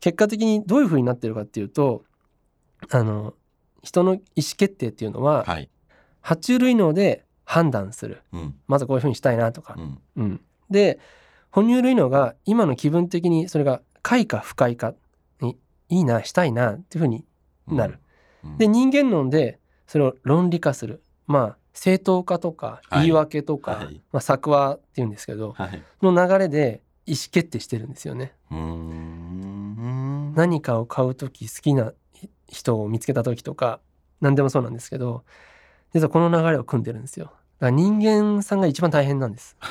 [0.01, 2.05] 結果的にどういう風になってるかっていうと
[2.91, 3.35] あの
[3.83, 4.23] 人の意思
[4.57, 5.71] 決定っていうのは、はい。
[6.23, 8.23] 爬虫類脳で判断する。
[8.33, 8.55] うん。
[8.67, 9.75] まずこういう風にしたいなとか。
[9.77, 10.01] う、ん。
[10.17, 10.99] うん、で
[11.51, 14.95] 哺乳類脳が今の気分的にそれが快か不快か
[15.41, 15.57] に
[15.89, 17.25] いいなしたいなっていう風に
[17.67, 17.99] なる。
[18.45, 18.59] うん。
[18.59, 21.03] で人間論でそれを論理化する。
[21.27, 23.01] まあ正当化とかはい。
[23.03, 24.01] 言い訳とか、はい。
[24.13, 25.83] まあ、作話っていうんですけどはい。
[26.03, 28.35] の流れで意思決定してるんですよね。
[30.37, 31.93] 何かを買う時好きな
[32.49, 33.81] 人を見つけた時とか
[34.21, 35.25] 何でもそうなんですけど
[35.95, 37.27] 実はこの流れを組んでるんですよ。
[37.27, 39.57] だから人間さんが一番大変なんです。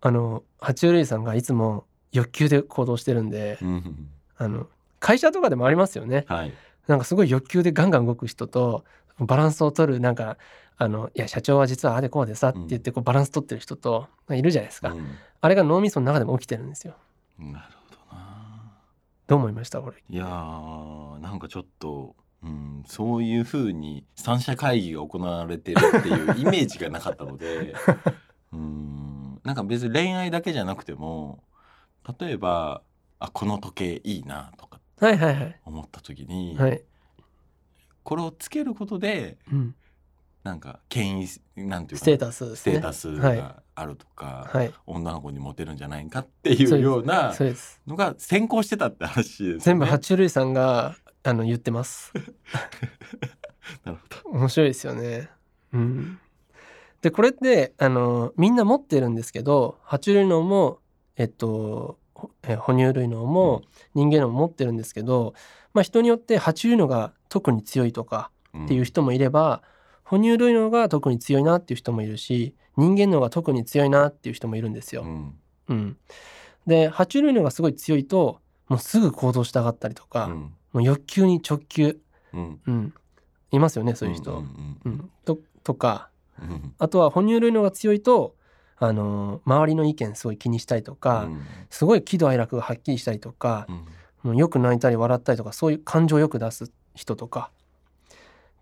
[0.00, 4.68] あの爬虫類さんがいつも欲求で行動してるんでうんあの
[5.00, 6.24] 会社とかでもありますよね。
[6.28, 6.52] はい。
[6.86, 8.84] なんかすごい欲求でガンガン動く人と
[9.18, 10.36] バランスを取るなんか
[10.76, 15.06] あのいや社長は実はああでこうでさって言ってこうバランス取ってる人といるじゃないですか、うん
[15.40, 16.94] あれが脳みその中でも起きてるんですよ
[17.38, 18.72] なるほどな。
[19.26, 19.82] どう思いました？
[19.82, 27.74] これいやーなんかちょっと、うん、そういうふうに三者会議が行われてるっていうイメージがなかったので
[28.52, 31.42] うんなんか別に恋愛だけじゃなくても
[32.18, 32.82] 例えば
[33.18, 35.60] あこの時計いいなとかはいはいはい。
[35.64, 36.82] 思った時に、はい、
[38.02, 39.74] これをつけることでうん、
[40.44, 42.74] なんか権威なんていうかステータスですね。
[42.74, 44.72] ステータスはいがあるとか、はい。
[44.86, 47.34] 女の子にモテるんじゃないかっていうような
[47.86, 49.58] のが先行してたって話ですよね。
[49.58, 52.12] 全部爬虫類さんがあの言ってます。
[53.84, 54.38] なるほど。
[54.38, 55.30] 面白いですよね。
[55.72, 56.18] うん。
[57.00, 60.78] でこれってあのみんな持ってるんですけど爬虫類脳も
[61.16, 63.62] えっとほえ哺乳類脳も
[63.94, 65.34] 人間脳も持ってるんですけど、
[65.72, 68.64] まあ人によって爬虫類脳が特に強いとかうん。
[68.66, 69.62] っていう人もいれば、
[70.04, 75.02] 哺乳類脳が特に強いなっていう人もいるし人間脳が特に強いなっていう人もいるんですよ。
[75.02, 75.34] うん。
[75.68, 75.96] うん、
[76.66, 81.98] で爬虫類脳がすごい強いともうすぐ行動したがったりとか、うんもう欲求に直球、
[82.34, 82.60] うん。
[82.66, 82.94] うん、
[83.52, 84.32] いますよねそういう人。
[84.32, 85.10] ううんうんん。
[85.24, 86.10] ととか。
[86.42, 86.74] うん。
[86.78, 88.34] あとは哺乳類脳が強いと、
[88.76, 91.46] あのー周りの意見すごい気にしたりとか、うん。
[91.70, 93.84] すごい喜怒哀楽がはっきりしたりとかう、ん。
[94.24, 97.50] もうよく泣いたり笑ったりとかそういう感情をよく出す人とか。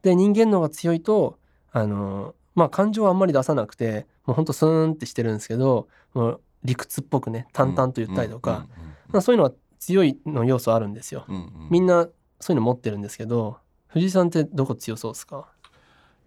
[0.02, 1.38] で人間脳が強いと
[1.70, 8.66] あのまあ感情はあんまり出さなくてもうほんとスーンってしてるんですけどもう理屈っぽくね淡々と言ったりとか、
[9.08, 9.52] まあ、そういうのは
[9.84, 11.24] 強いの要素あるんですよ。
[11.28, 11.42] うんうん。
[11.42, 12.06] うんみんな
[12.38, 15.48] そういうの持ってるんですけど藤井さんってどこ強そうですか？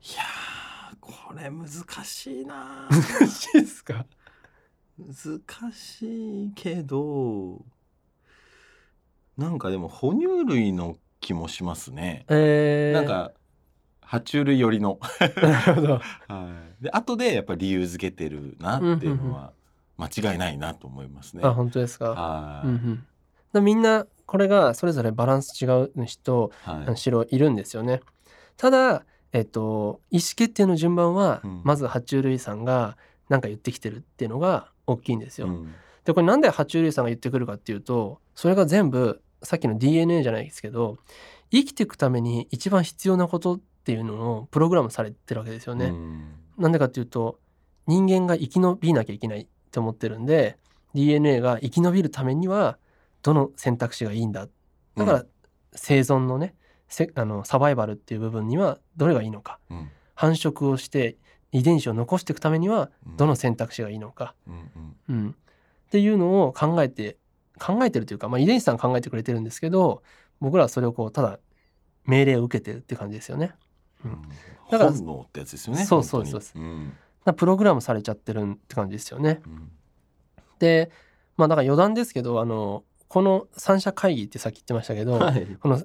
[0.01, 1.69] いやーこれ難
[2.03, 4.05] しいな難しいですか？
[4.97, 7.61] 難しいけど
[9.37, 12.25] なんかでも哺乳類の気もしますね。
[12.29, 13.31] えー、なんか
[14.01, 14.99] 爬虫類寄りの。
[15.41, 15.93] なるほど。
[16.27, 19.53] はい、で後でやっぱり理由付けてるなっていうのは
[19.97, 21.41] 間違いないなと思いますね。
[21.43, 23.03] あ本当ですか、はい、うんうん、だ
[23.61, 28.01] みんなこれがそれぞれバランス違う人はい白いるんですよね。
[28.57, 32.97] ただ、えっと、意思決定の順番は、うんまず爬虫類さんが
[33.29, 35.47] 何か言ってきてるっていうのが大きいんですよ。
[35.47, 35.73] うん
[36.05, 40.99] でこれなんで爬虫類さんが言ってくるかっていうとそれが全部さっきの DNA じゃないですけど
[41.51, 45.87] 生きていくために一番必要なことっていうのをプログラムされてるわけですよね。
[45.87, 47.39] うんなんでかっていうと
[47.87, 50.57] 人間が生き延びなきゃいけないって思ってるんで
[50.93, 52.77] DNA が生き延びるためには
[53.25, 54.47] どの選択肢がいいんだ。
[54.95, 55.25] だから
[55.73, 56.53] 生存のね
[56.87, 59.57] せあのサバイバルっていう部分にはどれがいいのか。
[59.71, 59.89] うん。
[60.13, 61.17] 繁殖をして
[61.51, 63.17] 遺伝子を残していくためにはうん。
[63.17, 64.95] どの選択肢がいいのか、うんうん。
[65.09, 65.33] うん、っ
[65.89, 67.17] ていうのを考えて
[67.59, 70.03] 考えてるというか、まあ、遺伝子さん考えてくれてるんですけど
[70.39, 71.39] 僕らはそれをこうただ
[72.05, 73.55] 命令を受けてるって感じですよね。
[74.03, 74.11] うん。
[74.11, 74.21] うん。
[74.69, 75.83] だから本能ってやつですよね。
[75.83, 76.41] そうそうそう。
[76.53, 76.93] うん。
[77.35, 79.41] プログラムされちゃってるって感じですよね。
[79.47, 79.71] うん。
[80.59, 80.91] で
[81.37, 82.83] まあだから余談ですけどあの
[83.15, 85.47] この三者会議ってさっき言ってましたけど、はい。
[85.61, 85.81] この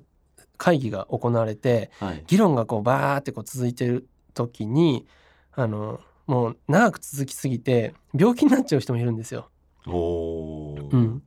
[0.58, 2.24] 会議が行われてはい。
[2.26, 5.06] 議論がこうバーってこう続いてる時に
[5.52, 9.48] あのもう長く続きすぎて病気になっちゃう人もいるんですよ。
[10.92, 11.22] うん、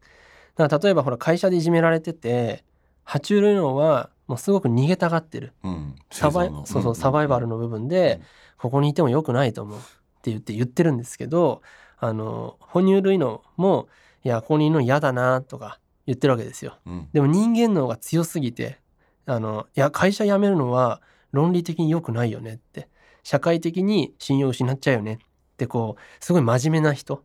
[0.58, 2.66] だから例えばほら会社でいじめられてて
[3.08, 5.54] 爬虫類脳はもうすごく逃げたがってる。
[5.64, 5.96] うん。
[6.12, 6.66] サバイ生存の。
[6.66, 8.20] そうそうサバイバルの部分で、
[8.58, 9.82] ここにいても良くないと思うっ
[10.22, 11.62] て言って言ってるんですけど
[11.98, 13.88] あの哺乳類脳も
[14.26, 16.78] いやここにいるの嫌だなとか言ってるわけですよ。
[16.86, 18.80] うんうんでも人間脳が強すぎて
[19.26, 22.90] あのいや会社辞めるのは論理的に良くないよねって
[23.24, 25.18] 社会的に信用失っちゃうよねっ
[25.58, 27.24] てこうすごい真面目な人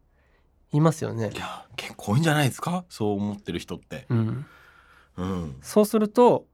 [0.73, 1.39] いますよねい。
[1.39, 2.85] や結構多いんじゃないですか？
[2.89, 4.07] そう思ってる人って。
[4.09, 4.47] うん、
[5.17, 6.47] うんそうすると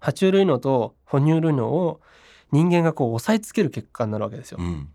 [0.00, 2.00] 爬虫類脳と哺乳類脳を
[2.52, 4.58] 人間がこう押さえつける結果になるわけですよ。
[4.58, 4.88] いうん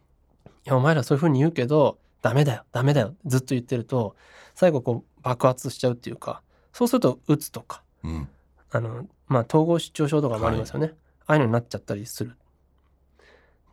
[0.65, 4.15] やお前らそういう風に言うけどダメだよダメだよずっと言ってると
[4.55, 6.41] 最後こう爆発しちゃうっていうか
[6.75, 8.27] そうするとうつとかうん。
[8.69, 10.93] あのまあ統合失調症とかもありますよね、
[11.25, 12.35] ああいうのになっちゃったりする。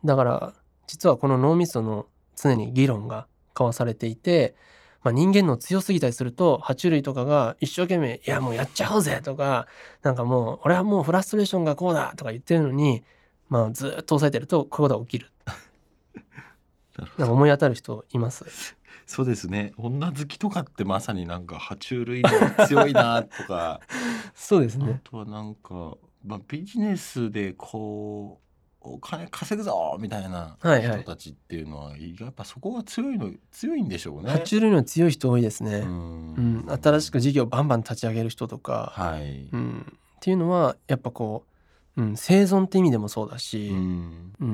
[0.05, 0.53] だから
[0.87, 4.55] 実はこの脳みその常に議論が交わされていて、
[5.03, 9.67] まあ、人間の強すぎたりすると爬虫類とかが一生懸命「いやもうやっちゃおうぜ」とか
[10.01, 13.03] なんかもう「俺はもうフラストレーションがこうだ」とか言ってるのに、
[13.49, 15.31] まあ、ずっと抑えてるとこういうことが起きる。
[17.17, 18.77] なんか思い当たる人います？
[19.05, 19.73] そうですね。
[19.77, 22.29] 女好きとかってまさになんか爬虫類の
[22.67, 23.81] 強いなとか。
[23.81, 23.81] あ
[24.33, 25.01] そうですね。
[25.03, 28.43] とはなんか、まあ、ビジネスでこう
[28.85, 31.01] お金稼ぐぞみたいなはいはい。
[31.01, 34.29] 人たちっていうのは、やっぱそこが強いの強いんでしょうね。
[34.31, 36.65] 爬虫類の強い人多いですね、ううん。
[36.65, 39.47] ん、新しく事業バンバン立ち上げる人とか、はい。
[39.51, 39.85] うん、
[40.15, 41.45] っていうのはやっぱこ
[41.95, 43.81] う、うん、生存って意味でもそうだし、ううん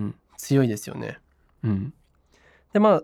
[0.08, 0.16] ん。
[0.38, 1.20] 強いですよね。
[1.64, 1.94] うん、
[2.74, 3.02] でま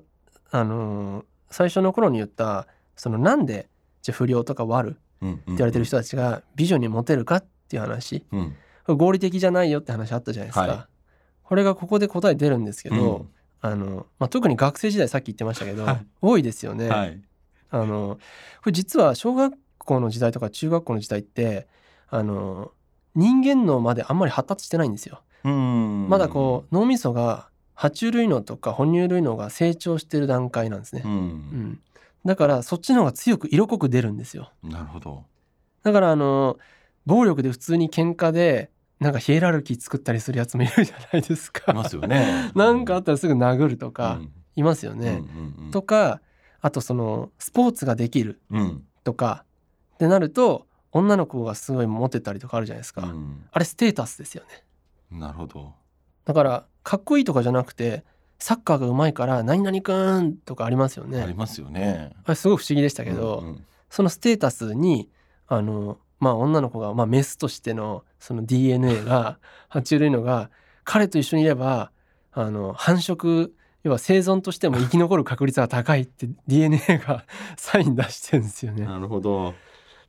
[0.51, 1.25] ああのー
[1.56, 3.70] 最初の頃に言ったそのなんで
[4.02, 8.56] じゃあ不良とか悪ってうん言われてる人たちが美女にモテるかっていう話うん
[8.88, 10.62] 合理的じゃないよって話あったじゃないですか。
[10.62, 10.80] はい
[11.44, 13.30] これがここで答え出るんですけど、うん
[13.62, 16.89] あのまあ、特に学生時代さっき言ってましたけど、はい多いですよね。
[16.89, 17.22] はい。
[17.70, 18.18] あの
[18.62, 21.68] これ実は小学校の時代とか中学校の時代って
[22.10, 22.72] あの
[23.13, 25.22] 人間脳まであんまり発達してないんですよ。
[25.44, 31.02] うんまだこう脳みそが爬虫類脳とか哺乳類脳が成長してる段階なんですね。
[31.06, 31.80] ううんん、
[32.26, 34.52] だからそっちの方が強く色濃く出るんですよ。
[34.64, 35.26] なるほど
[35.84, 36.58] だからあの
[37.06, 41.72] 暴力で普通に喧嘩でなんかヒエラルキー作ったりするやつもいるじゃないですか。
[41.72, 45.10] いますよね なんかあったらすぐ殴るとかうんいますよね。
[45.10, 46.22] うんうんとか
[46.62, 49.44] あとそのスポーツができるうんとか
[49.96, 53.02] ってなると女の子がすごいモテたりとかあるじゃないですか。
[53.04, 54.64] うんあれステータスですよね。
[55.12, 55.74] なるほど
[56.24, 58.04] だからかっこいいとかじゃなくて
[58.38, 61.19] サッカーが上手いから何々くんとかありますよね。
[61.19, 62.12] ありますよね。
[62.26, 63.65] あれすごい不思議でしたけど、うんうん。
[63.89, 65.10] そのステータスに
[65.48, 70.52] あのまあ女の子が、まあ、メスとしてのその DNA が 爬虫類のが
[70.84, 71.91] 彼と一緒にいれば
[72.34, 73.52] あの繁殖
[73.84, 77.26] 要は生存としても生き残る確率が高いって DNA が
[77.58, 78.86] サイン出してるんですよね。
[78.86, 79.56] なるほど。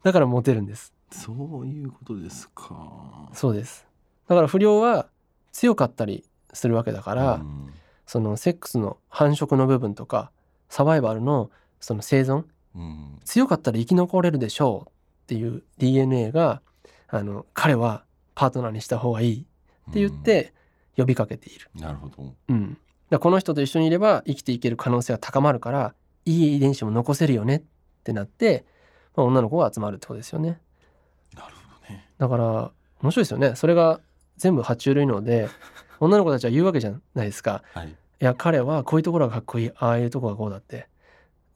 [0.02, 0.92] だからモテるんです。
[1.10, 3.30] そういうことですか。
[3.32, 3.86] そうです。
[4.28, 5.08] だから不良は
[5.52, 6.24] 強かったり
[6.56, 7.72] するわけだから、うん
[8.06, 10.30] そのセックスの繁殖の部分とか
[10.68, 12.44] サバイバルのその生存
[12.76, 14.92] うん強かったら生き残れるでしょうっ
[15.26, 16.62] ていう DNA が
[17.08, 18.04] あの彼は
[18.36, 19.46] パートナーにした方がいい
[19.90, 20.52] って言って
[20.96, 21.68] 呼びかけている。
[21.74, 22.78] うんなるほどうん、
[23.10, 27.62] だこの人と一緒にいれば生きていける可能性が高まるからいい遺伝子も残せるよねっ
[28.04, 28.64] てなって、
[29.16, 30.60] まあ、女の子が集まるってことですよね。
[31.34, 32.70] なるほどねだから
[33.02, 33.56] 面白いですよね。
[33.56, 34.00] それが
[34.36, 35.48] 全部爬虫類脳で
[36.00, 37.62] 女の子たちは言うわけじゃないですか。
[37.72, 37.88] はい。
[37.88, 39.70] いや彼はこういうところがかっこいい。
[39.76, 40.88] ああいうところがこうだって。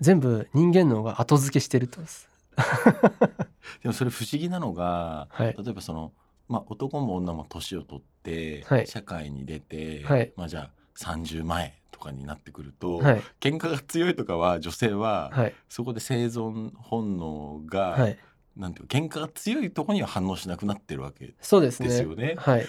[0.00, 2.00] 全部人間脳が後付けしてると。
[3.83, 5.57] でもそれ不思議なのがはい。
[5.57, 6.12] 例えばその、
[6.48, 8.87] まあ、男も女も年を取って、はい。
[8.87, 10.33] 社会に出て、はい。
[10.37, 13.22] まあ、じゃあ30前とかになってくると、はい。
[13.40, 15.55] 喧嘩が強いとかは女性は、はい。
[15.68, 18.18] そこで生存本能が、はい。
[18.57, 21.88] なんていうか喧嘩が強いところには反応しなくなってるわけそうですね。
[21.88, 22.35] ですよね。
[22.37, 22.66] はい、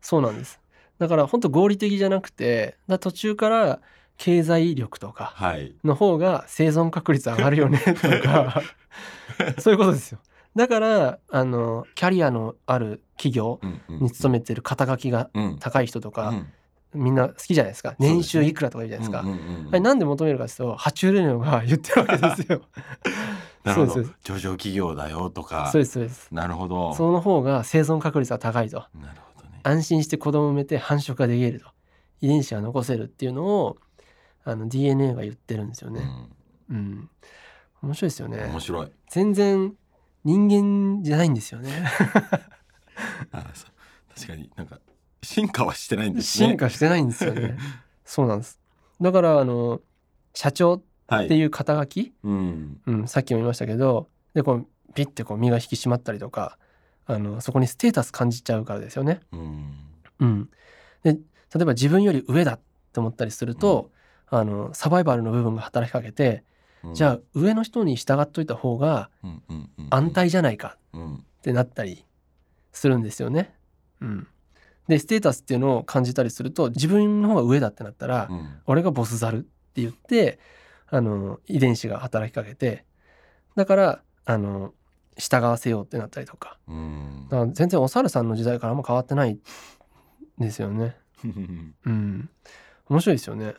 [0.00, 0.60] そうなんです。
[0.98, 3.80] だから本当合理的じゃなくて、だ途中から
[4.16, 8.62] 経済力とかはい、の方が生存確率上がるよね とか、
[9.58, 10.18] そういうことですよ。
[10.54, 16.46] だからあのキャリアのある企業に勤めてる肩書きがうん高い人とか、うん
[16.94, 17.96] みんな好きじゃないですか。
[17.98, 19.28] 年収いくらとか言うじゃないですか。
[19.28, 22.60] うんうんうんなんで求めるかというと爬虫類のが言ってるわけですよ。
[23.64, 26.28] なるほどそうです上場企業だよとかそうですそうです。
[26.30, 28.84] なるほどその方が生存確率が高いと。
[28.94, 29.33] なるほどね
[29.64, 31.66] 安心して子供を産めて繁殖ができると
[32.20, 33.78] 遺伝子が残せるっていうのを
[34.44, 36.02] あの DNA が言ってるんですよね。
[36.70, 37.10] うん、
[37.82, 38.60] 面白いですようん、ね面。
[38.60, 39.74] 白い全然
[40.22, 41.70] 人間じゃないんですよね。
[43.32, 44.78] あそう確かになんか
[45.22, 47.56] 進化はしてないんですね進化してないんですよね。
[48.04, 48.60] そうなんです。
[49.00, 49.80] だからあの
[50.34, 56.58] 社長はいっていう肩書き、うんうん、さっきも言いましたけどでこうピッてこう身が引き締まったりとか
[57.06, 59.20] あのそこにステータス感じちゃうからですよね。
[59.32, 59.74] うん。
[60.20, 60.50] うん、
[61.02, 61.18] で例
[61.62, 62.58] えば自分より上だ
[62.92, 63.90] と思ったりすると、
[64.28, 66.44] あのサバイバルの部分が働きかけて、
[66.82, 66.94] うん。
[66.94, 71.14] じゃあ上の人に従っといた方がうんうんうん安泰じゃないかうん。
[71.16, 72.04] ってなったり
[72.72, 73.54] するんですよね。
[74.00, 74.26] うん、
[74.88, 78.48] でステータスっていうのを感じたりすると自分の方が上だってなったら、うん。
[78.66, 80.38] 俺がボスザルって言って
[80.88, 82.84] あの遺伝子が働きかけて
[83.56, 84.72] だからあの
[85.16, 86.58] 従わせようってなったりとか。
[86.68, 87.26] うん。
[87.30, 89.40] だから全然お猿さんの時代からあんま変わってないん
[90.38, 90.96] ですよね。
[91.24, 92.28] うん、
[92.88, 93.54] 面白いですよね。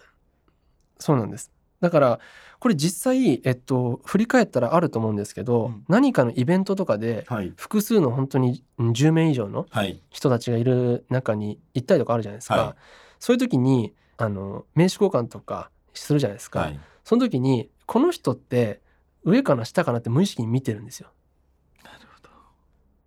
[0.99, 1.51] そうなんです。
[1.81, 2.19] だから
[2.59, 5.85] これ実際、えっと、振り返ったらあると思うんですけど、うん。
[5.87, 7.53] 何かのイベントとかではい。
[7.57, 10.01] 複数の本当にうん10名以上のはい。
[10.09, 12.75] 人たちがいる中に行ったりとかあるじゃないですか、はい。
[13.19, 16.79] そういう時にあの名刺交換とかするじゃないですか、はい。
[17.03, 18.81] その時にこの人って
[19.23, 21.09] 上かな下かなって無意識に見てるんですよ。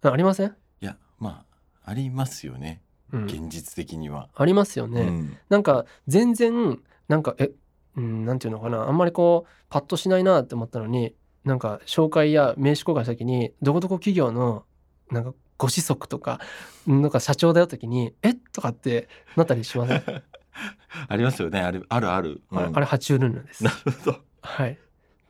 [0.02, 1.44] あありません、いやま
[1.84, 2.82] あありますよね。
[3.12, 4.28] うん、現実的には。
[4.34, 5.00] ありますよね。
[5.00, 5.36] うん。
[5.48, 7.50] なんか全然なんかえ
[7.96, 8.82] うんなんていうのかな。
[8.82, 14.64] あんまりこうパッとしないなって思ったのになんか紹介や名刺交換した時にどこどこ企業の
[15.10, 16.40] なんかご子息とか
[16.86, 18.34] なんか社長だよ時に「え？
[18.34, 20.02] とかってなったりしません、
[21.08, 21.60] ありますよね。
[21.60, 22.58] あるある、あれうん。
[22.58, 23.64] あれ爬虫類なんです。
[23.64, 23.70] な。
[23.70, 24.18] るほど。
[24.42, 24.78] はい、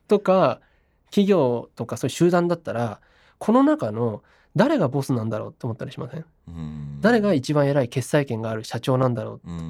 [0.09, 0.61] とか
[1.07, 3.01] 企業とかそういう集団だったら
[3.39, 4.23] この中の
[4.57, 6.25] 誰がボスなんだろうって思ったりしません？
[6.49, 6.99] うん。
[7.01, 9.49] 誰が一番偉い決裁権がある社長なんだろう？
[9.49, 9.59] うん。
[9.59, 9.61] う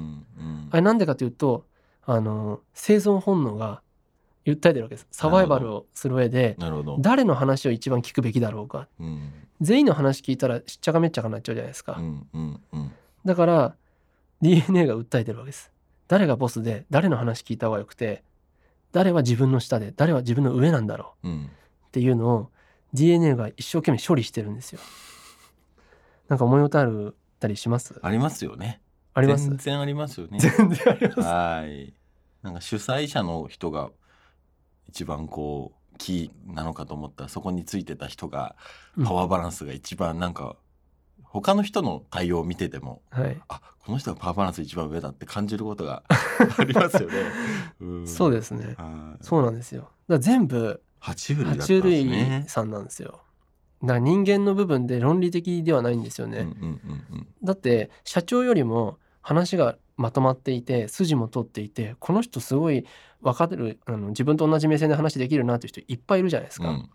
[0.41, 0.69] ん。
[0.71, 1.65] あれなんでかというと
[2.05, 3.81] あの生存本能が
[4.45, 5.07] 訴えてるわけです。
[5.11, 6.97] サバイバルをする上でなるほど。
[6.99, 8.87] 誰の話を一番聞くべきだろうか。
[8.99, 9.31] うん。
[9.61, 12.91] 全員の話聞いたらしっちゃかめっちゃかになっちゃうじゃないですか、うんうんうん。
[13.25, 13.75] だから
[14.41, 15.71] DNA が訴えてるわけです。
[16.07, 18.23] 誰がボスで誰の話聞いた方がよくて
[18.91, 21.27] 誰は自分の下で誰は自分の上なんだろう。
[21.27, 21.51] うん。
[21.87, 22.49] っていうのを
[22.93, 24.79] DNA が一生懸命処理してるんですよ。
[26.27, 27.99] なんか思い当たるたりします？
[28.01, 28.81] ありますよね
[29.13, 29.47] あります？
[29.49, 31.19] 全然ありますよね全然あります。
[31.21, 31.93] はい
[32.41, 33.89] なんか主催者の人が
[34.87, 38.55] 一番こうキーなのかと思ったらそこについてた人が
[38.97, 40.55] うんパワーバランスが一番なんか
[41.23, 46.03] 他の人の対応を見ててもはい、あこの人がパワーバランス一番上だって感じることが
[46.57, 47.15] ありますよね。
[47.81, 48.75] うんそうですね。
[48.77, 49.89] はいそうなんですよ。
[50.07, 52.49] だ全部爬虫類だったん爬虫類。
[52.49, 53.21] さんなんですよ。
[53.81, 56.39] だから人間の部分で論理的ではないんですよね。
[56.39, 62.85] うんうんうんだって社長よりも話がまとまっていて筋も通っていてこの人すごい
[63.21, 66.69] 分かるあの自分と同じ目線で話できるなという人いっぱいいるじゃないですか。
[66.69, 66.89] うん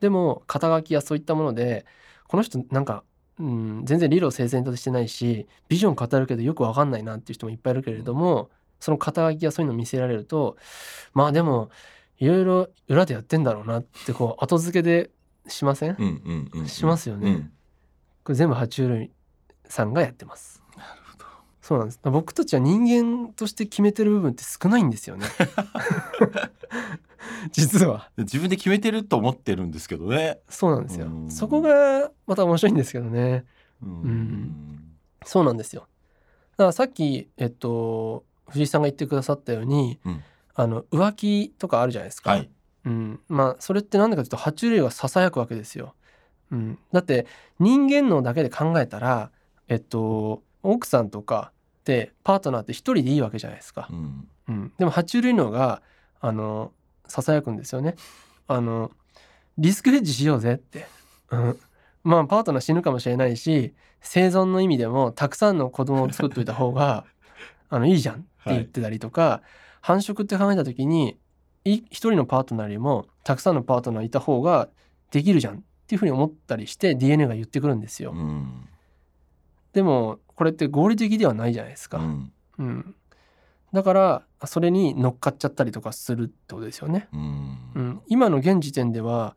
[0.00, 1.86] でも肩書きやそういったもので
[2.26, 3.04] この人なんか、
[3.38, 10.56] うん、全然理路整然としてないしビジョン語るけどよく分かんないなっていう人もいっぱいいるけれども、その肩書きやそういうのを見せられると
[11.12, 11.70] まあでも
[12.20, 15.10] いろいろ裏でやってんだろうなってこう後付けで
[15.48, 16.68] しません、うんうんうんうん。
[16.68, 17.30] しますよね。
[17.30, 17.52] うん。
[18.22, 19.10] これ全部爬虫類
[19.64, 20.62] さんがやってます。
[20.76, 21.24] なるほど。
[21.62, 22.00] そうなんです。
[22.04, 25.26] 僕たちは人間として決めてる部分って少ないんですよね。
[27.52, 28.10] 実は。
[28.18, 30.40] 自分で決めてると思ってるんですけどね。
[30.50, 31.06] そうなんですよ。
[31.06, 31.30] うん。
[31.30, 33.46] そこがまた面白いんですけどね。
[33.82, 33.90] うん。
[33.90, 34.94] ん。
[35.24, 35.86] そうなんですよ。
[36.58, 40.22] だからさっきえっと藤井さんが言ってくださったように、うん
[40.60, 42.50] あの浮気とかあるじゃないですか、はい。
[42.84, 45.94] うん、まあそれって何でかというと爬虫類がささやくわけですよ、
[46.50, 47.26] うん、だって
[47.58, 49.30] 人間のだけで考えたら
[49.68, 53.88] えっと奥さんとかってパートナーって一人でいいわけじゃないですか。
[53.90, 54.28] う、ん。
[54.48, 55.80] うん、でも爬虫類のが
[56.20, 56.72] あの
[57.06, 57.94] ささやくんですよね。
[58.46, 58.90] あの
[59.56, 60.86] リスクヘッジしようぜって、
[61.30, 61.58] うん、
[62.04, 67.06] まあパートナー死ぬかもしれないし生存の意味でもたくさんの子供を作っといた方が
[67.70, 69.42] あのいいじゃんって言ってたりとか、
[69.80, 71.16] 繁殖って考えた時に
[71.64, 74.68] い一人のパートナーよりもたくさんのパートナーいた方が
[75.10, 78.12] できるじゃんっていうふうに思ったりして DNA が言ってくるんですよ。
[78.12, 78.68] うん
[79.72, 81.98] でもこれって合理的ではないじゃないですか。
[81.98, 82.94] うんうん、
[83.72, 87.08] だからそれに乗っかっちゃったりとかするってことですよね。
[87.12, 89.36] うんうん、今の現時点では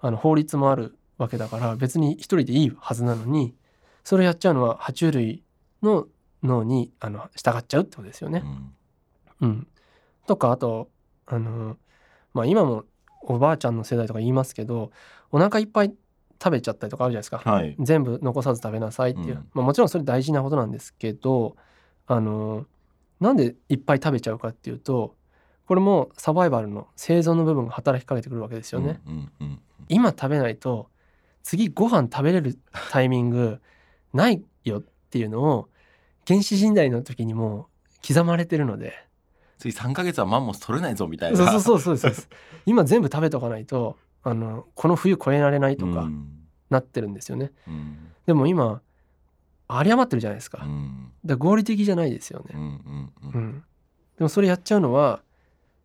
[0.00, 3.54] あの法律もあるわけだから別に一人でいいはずなのに
[4.04, 5.42] それやっちゃうのは爬虫類
[5.82, 6.06] の
[6.42, 8.42] 脳にあの従っちゃうってことですよね。
[8.44, 8.74] うん
[9.42, 9.66] うん、
[10.26, 10.88] とかあと
[11.26, 11.76] あの、
[12.34, 12.84] まあ、今も
[13.22, 14.90] おばあちゃんの世代とか言いますけど
[15.30, 15.94] お腹いっぱい
[16.42, 17.38] 食べちゃったりとかあるじゃないですか。
[17.38, 17.76] はい。
[17.78, 21.56] 全部残さず食べなさいっていう、うんまあ、もちろんそれ大事なことなんですけど
[22.06, 22.66] あの
[23.20, 25.14] なんでいっぱい食べちゃうかっていうと
[25.66, 29.00] これもサバイバルの生存の部分が働きかけてくるわけですよね。
[29.06, 29.58] うんうん
[29.88, 30.88] 今食べないと
[31.42, 32.58] 次ご飯食べれる
[32.90, 33.60] タイミング
[34.12, 35.68] ないよっていうのを
[36.26, 37.68] 原始人代の時にも
[38.06, 38.94] 刻まれてるので
[39.62, 41.36] 次3ヶ月はマンモス取れないぞみたいな。
[41.36, 42.28] そうそうそうそうです
[42.66, 46.28] 今全部食べとかないとあのこの冬越えられないとかうん
[46.68, 47.52] なってるんですよね。
[47.68, 47.96] うん
[48.26, 48.82] でも今
[49.70, 50.64] 有り余ってるじゃないですか。
[50.64, 52.58] うんだ合理的じゃないですよねう。
[52.58, 53.64] んうんううんん、
[54.18, 55.22] でもそれやっちゃうのは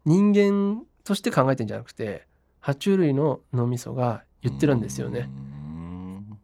[0.05, 2.25] 人間として考えてんじゃなくて
[2.61, 5.29] 爬虫類の脳みそが言ってるんですよね。
[5.31, 6.39] うん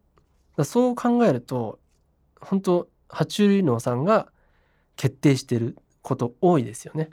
[0.56, 1.80] らそう考えると
[2.40, 4.28] 本当爬虫類脳さんが
[4.94, 7.10] 決定してること多いですよね。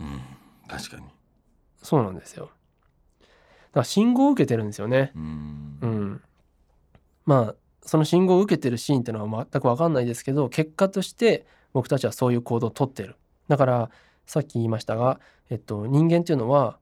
[0.00, 0.20] うん
[0.68, 1.04] 確かに。
[1.82, 2.46] そうなんですよ。
[2.46, 3.30] だか
[3.80, 5.12] ら信号を受けてるんですよね。
[5.14, 6.22] うんうん、
[7.24, 7.54] まあ
[7.86, 13.16] その信号を受けてるシーンっていうのは全く分かんないですけど結果として僕たちはそういう行動をとってる
[13.48, 13.90] だから
[14.26, 16.78] さっき言いましたが、えっと、人間っていうのは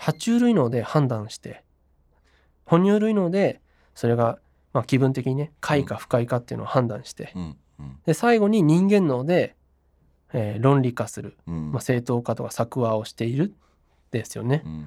[0.00, 1.62] 爬虫類脳で判断して
[2.64, 3.60] 哺乳類脳で
[3.94, 4.38] それが、
[4.72, 9.54] まあ、気分的にね快か不快かっていうのを判断してうんうんで最後に人間脳で、
[10.32, 13.54] えー論理化する、うんまあ、正当化とか作話をしている
[14.10, 14.62] ですよね。
[14.64, 14.86] うん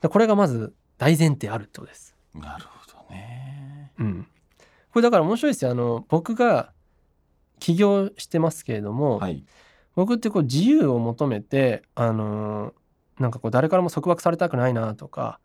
[0.00, 2.16] でこれがまず大前提あるってことです。
[2.34, 3.92] なるほどね。
[3.98, 4.26] うん、
[4.92, 6.72] これだから面白いですよあの僕が
[7.60, 9.44] 起業してますけれども、はい。
[9.94, 12.72] 僕ってこう自由を求めてあのー
[13.22, 15.38] なんかこう誰からも束縛されたくないなとか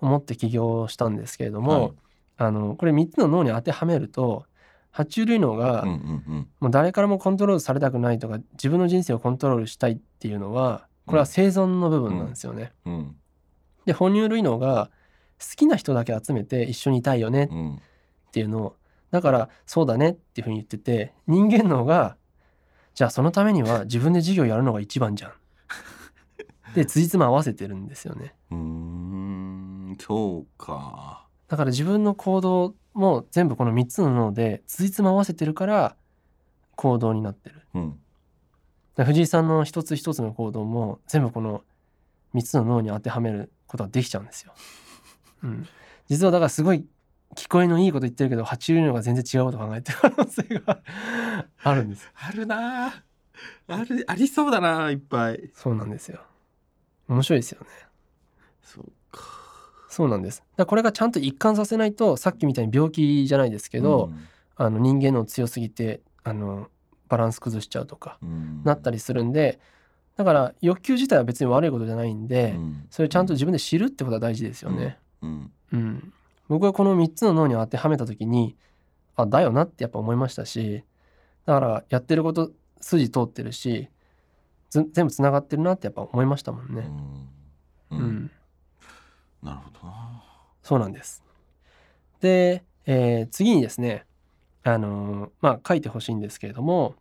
[0.00, 1.92] 思って起業したんですけれども、はい
[2.38, 4.46] あのこれ3つの脳に当てはめると
[4.94, 5.84] 爬虫類脳が
[6.60, 12.72] もう誰からもコントロールされたくないとか自分の人生をコントロールしたいっていうのはこれは生存の部分なんですよね。
[12.84, 13.16] うんうん
[13.84, 14.90] で哺乳類脳が
[15.40, 17.78] 好きな人だけ集めて一緒にいたいよねうんっ
[18.30, 18.76] ていうのを
[19.10, 22.16] だからそうだねっていうふうに言ってて人間脳が
[22.94, 25.32] じゃあそのためには自分で授業やるのが一番じゃん。
[26.76, 28.34] でつじつま合わせてるんですよね。
[28.50, 31.26] うーんそうか。
[31.48, 35.96] だから自分の行動も全部この3つの脳でつじつま合わせてるから
[36.76, 37.62] 行動になってる。
[37.74, 37.98] うん。
[38.96, 41.64] 藤井さんの一つ一つの行動も全部この
[42.34, 44.52] 3つの脳に当てはめることができちゃうんですよ。
[45.42, 45.66] うん、
[46.08, 46.86] 実はだからすごい
[47.34, 50.82] 聞こえのいいこと言ってるけど爬虫類のが全然違うこと考えてる可能性が
[51.64, 53.04] あるんですあるな
[53.66, 55.50] あるありそうだないっぱい。
[55.54, 56.20] そうなんですよ。
[57.08, 57.66] 面白いですよね。
[58.62, 59.41] そうか
[59.92, 60.42] そうなんです。
[60.56, 64.26] だこれがちゃんと一貫させないとさっきみたいに病気じゃないですけど、うん、
[64.56, 66.68] あの人間の強すぎてあの
[67.08, 69.60] バランス崩しちゃうとか、うん、なったりするんで
[70.16, 74.98] だから欲求自体は別に悪いことじゃないんで、うん、それちゃんと自分で知るってことは大事ですよね。
[75.20, 76.12] うん。
[76.48, 78.56] 僕はこの3つの脳に当てはめた時に
[79.14, 80.84] あだよなってやっぱ思いましたし
[81.44, 83.88] だからやってること筋通ってるし
[84.70, 86.90] 全部つながってるなってやっぱ思いましたもんね。
[87.90, 88.30] うん、うん、
[89.42, 90.22] なるほどな。
[90.62, 91.22] そうなんです。
[92.20, 94.04] で、えー、次にですね
[94.64, 96.94] あのー、まあ書いてほしいんですけれども、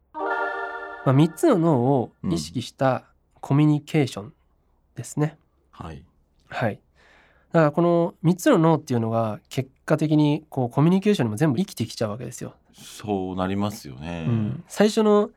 [1.05, 3.05] まあ、3つの脳を意識した
[3.39, 4.33] コミュニケーション
[4.95, 5.37] ですね。
[5.79, 6.03] うん、はい。
[6.47, 6.79] はい。
[7.51, 12.55] だからこの3つの脳っていうのが結果的にこうコミュニケーションにも全部生きてきちゃうわけですよ。
[12.73, 14.25] そうなりますよね。
[14.27, 15.29] うん、最初の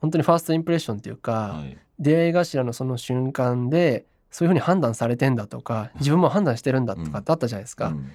[0.00, 7.88] 本当にファーストインプレッションっていうか、はい、出会い頭のその瞬間でそういうふうに判断されてんだとか自分も判断してるんだとかってあったじゃないですか。
[7.88, 8.06] うんうん、っ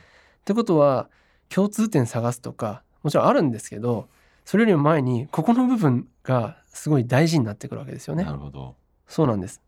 [0.43, 1.09] てことは
[1.47, 4.09] 共通点探すとかもちろんあるんですけど
[4.43, 8.23] それよりも前にここの部分がすごい大事になってくるわけですよね。
[8.23, 8.75] なるほど
[9.07, 9.61] そうなんです。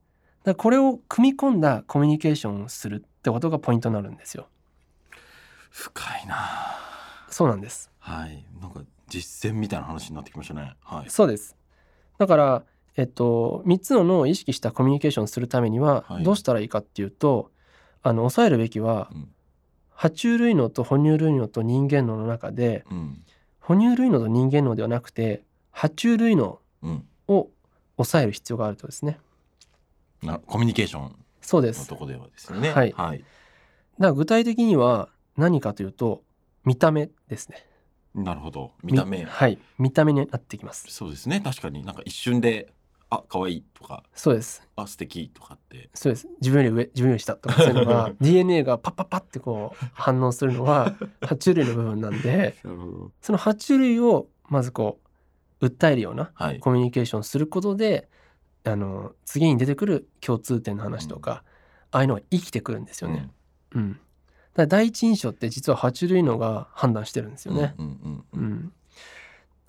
[0.43, 4.47] だこれを組み込んだコミュニケーションをするってことがポイントになるんですよ。
[5.69, 6.35] 深いな
[7.29, 7.91] そうなんです。
[7.99, 10.73] はい、なんか実践みたいな話になってきましたね。
[10.83, 11.09] はい。
[11.09, 11.55] そうです。
[12.17, 12.63] だから
[12.95, 17.49] えっと3つの脳を意識したコミュニケーションするためにはどうしたらいいかっていうと、はい、
[18.03, 19.29] あの抑えるべきは、うん、
[19.95, 23.23] 爬虫類脳と哺乳類脳と人間脳の中で、うん、
[23.59, 26.59] 哺乳類脳と人間脳ではなくて爬虫類脳
[27.27, 27.49] を
[27.97, 29.19] 抑える必要があるとですね。
[30.21, 31.81] なコミュニケーションそうです。
[31.81, 32.71] のとこではですよね。
[32.71, 33.27] はい、はい、だか
[33.99, 36.21] ら具体的には何かというと
[36.65, 37.65] 見た目ですね。
[38.15, 38.71] なるほど。
[38.83, 39.23] 見た目。
[39.23, 39.57] はい。
[39.77, 40.85] 見た目になってきます。
[40.89, 41.41] そうですね。
[41.41, 41.85] 確かに。
[41.85, 42.73] なんか一瞬で
[43.09, 44.03] あ可愛いとか。
[44.13, 44.67] そうです。
[44.75, 45.89] あ素敵とかって。
[45.93, 46.27] そうです。
[46.41, 47.55] 自分より上自分より下とか。
[47.55, 52.55] そういうのが DNA がパッパッパってこう反応するのは 爬虫類の部分なんで
[53.21, 54.99] その爬虫類をまずこ
[55.61, 56.31] う訴えるような
[56.61, 58.09] コミュニケーションすることで、
[58.63, 61.43] あの次に出てくる共通点の話とか、うん、あ
[61.91, 63.29] あいうのが生きてくるんですよね。
[63.73, 63.99] うん、うん、
[64.53, 67.75] だ第一印象って実は爬虫類のが判断してるんですよね。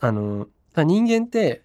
[0.02, 1.62] あの人間って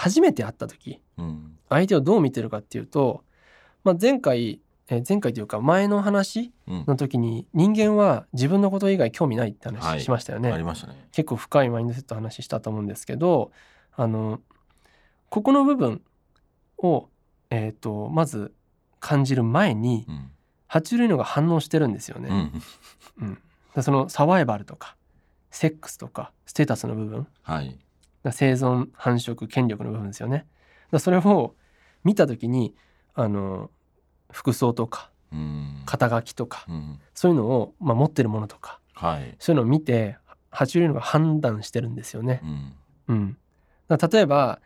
[0.00, 3.22] 初めて会った時、うん、相手をどう見てるかっていうと、
[3.84, 10.50] まあ、前回え前回というか前の話の時に人間は自分のこと以外興味ないって話しましたよね。
[11.12, 13.52] 結構深いマインドセット話したと思うんですけど
[13.94, 14.40] あの
[15.28, 16.00] ここの部分
[16.78, 17.08] を、
[17.50, 18.52] えーと、まず
[18.98, 20.30] 感じる前に、うん、
[20.68, 22.28] 爬虫類のが反応してるんですよね。
[23.18, 23.38] うん、
[23.76, 24.96] うん、そのサバイバルとか
[25.50, 27.78] セックスとかステータスの部分、はい、
[28.24, 30.46] 生存繁殖権力の部分ですよね。
[30.90, 31.54] だそれを
[32.04, 32.74] 見た時に
[33.14, 33.70] あの
[34.30, 40.16] 服装とか、うん、肩書きとか、うん、そういうのを、まあ、持ってるものとか、はい、そういうのを見て
[40.52, 42.40] 爬虫類のが判断してるんですよね。
[43.08, 43.36] うん、
[43.88, 44.60] うん、例えば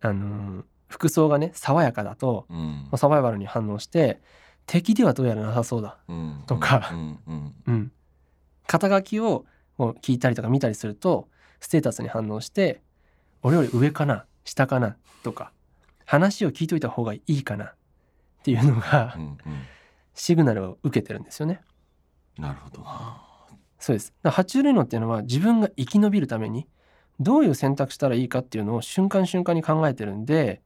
[0.00, 4.20] あの服装がね爽やかだと、うん、まあ、サバイバルに反応して
[4.66, 6.90] 敵ではどうやらなさそうだ、うん、とか、
[7.66, 7.92] うん。
[8.66, 9.46] 肩書きを
[9.78, 11.28] 聞いたりとか見たりすると
[11.60, 12.82] ステータスに反応して
[13.42, 15.52] 俺より上かな下かなとか
[16.04, 17.74] 話を聞いといた方がいいかなっ
[18.42, 19.38] ていうのが、うんうん、
[20.14, 21.60] シグナルを受けてるんですよね。
[22.38, 22.84] なるほど
[23.78, 24.12] そうです。
[24.24, 26.66] 爬虫類脳っていうのは自分が生き延びるために
[27.20, 30.62] どういう選択したらいいかっていうのを瞬間瞬間に考えてるんで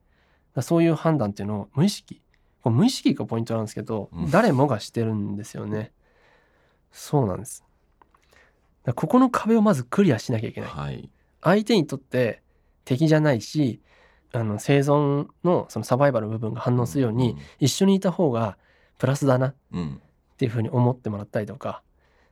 [0.61, 2.21] そういう判断っていうのを無意識
[2.63, 5.91] こ無意識がポイントなんですけど、うん、誰もがしてるんですよね。
[6.91, 7.65] そうなんです。
[8.91, 10.69] ここの壁をまずクリアしなきゃいけない。
[10.69, 11.09] はい、
[11.41, 12.41] 相手にとって
[12.83, 13.81] 敵じゃないし
[14.33, 18.57] あの生存のそのサバイバルの部分が反応するように、一緒にいた方が
[18.97, 19.47] プラスだな。
[19.47, 19.55] っ
[20.35, 21.83] ていうふうに思ってもらったりとか、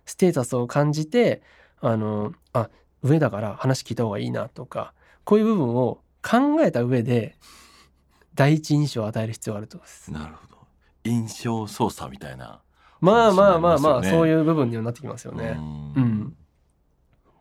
[0.05, 1.41] ステータスを感じて
[1.79, 2.69] あのあ
[3.03, 4.93] 上だから話聞いた方がいいなとか
[5.23, 7.35] こういう部分を考えた上で
[8.35, 9.79] 第一印象を与える必要があると
[10.09, 10.57] なるほど。
[11.03, 12.61] 印象操作みたいな、
[12.99, 15.57] まあまあまあまあそういう部分にはなってきますよね。
[15.57, 16.10] うん、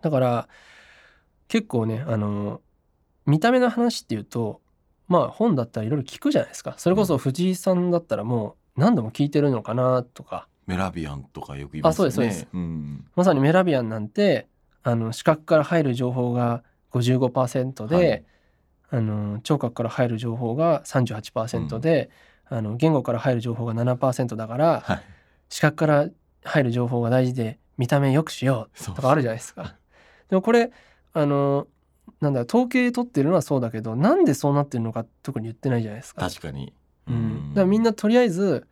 [0.03, 0.49] だから
[1.49, 2.61] 結構ねあの
[3.27, 4.61] 見た目の話っていうと
[5.09, 6.75] まあ本だったらいろいろ聞くじゃないですか。
[6.79, 10.47] それこそ藤井さんだったらもう何度も聞いてるのかなとか。
[10.67, 12.09] メラビアンとかよく言いますね。
[12.09, 14.47] あそうですそうです、うん、まさにメラビアンなんて
[14.85, 18.25] あの視覚から入る情報が55%で、はい、
[18.91, 22.11] あの聴覚から入る情報が38%で、
[22.47, 25.03] あの言語から入る情報が7%だから、はい。
[25.49, 26.09] 視覚から
[26.45, 29.77] 入る情報が大事で見た目良くしようとかあるじゃないですか。
[30.31, 30.73] でもこれ
[31.13, 31.67] あの
[32.21, 36.29] なんだ統計取ってるのはそうだけどなんでそうなってるのか特に言ってないじゃないですか。
[36.29, 36.73] 確かに。
[37.09, 38.67] うん、だからみんなとりあえず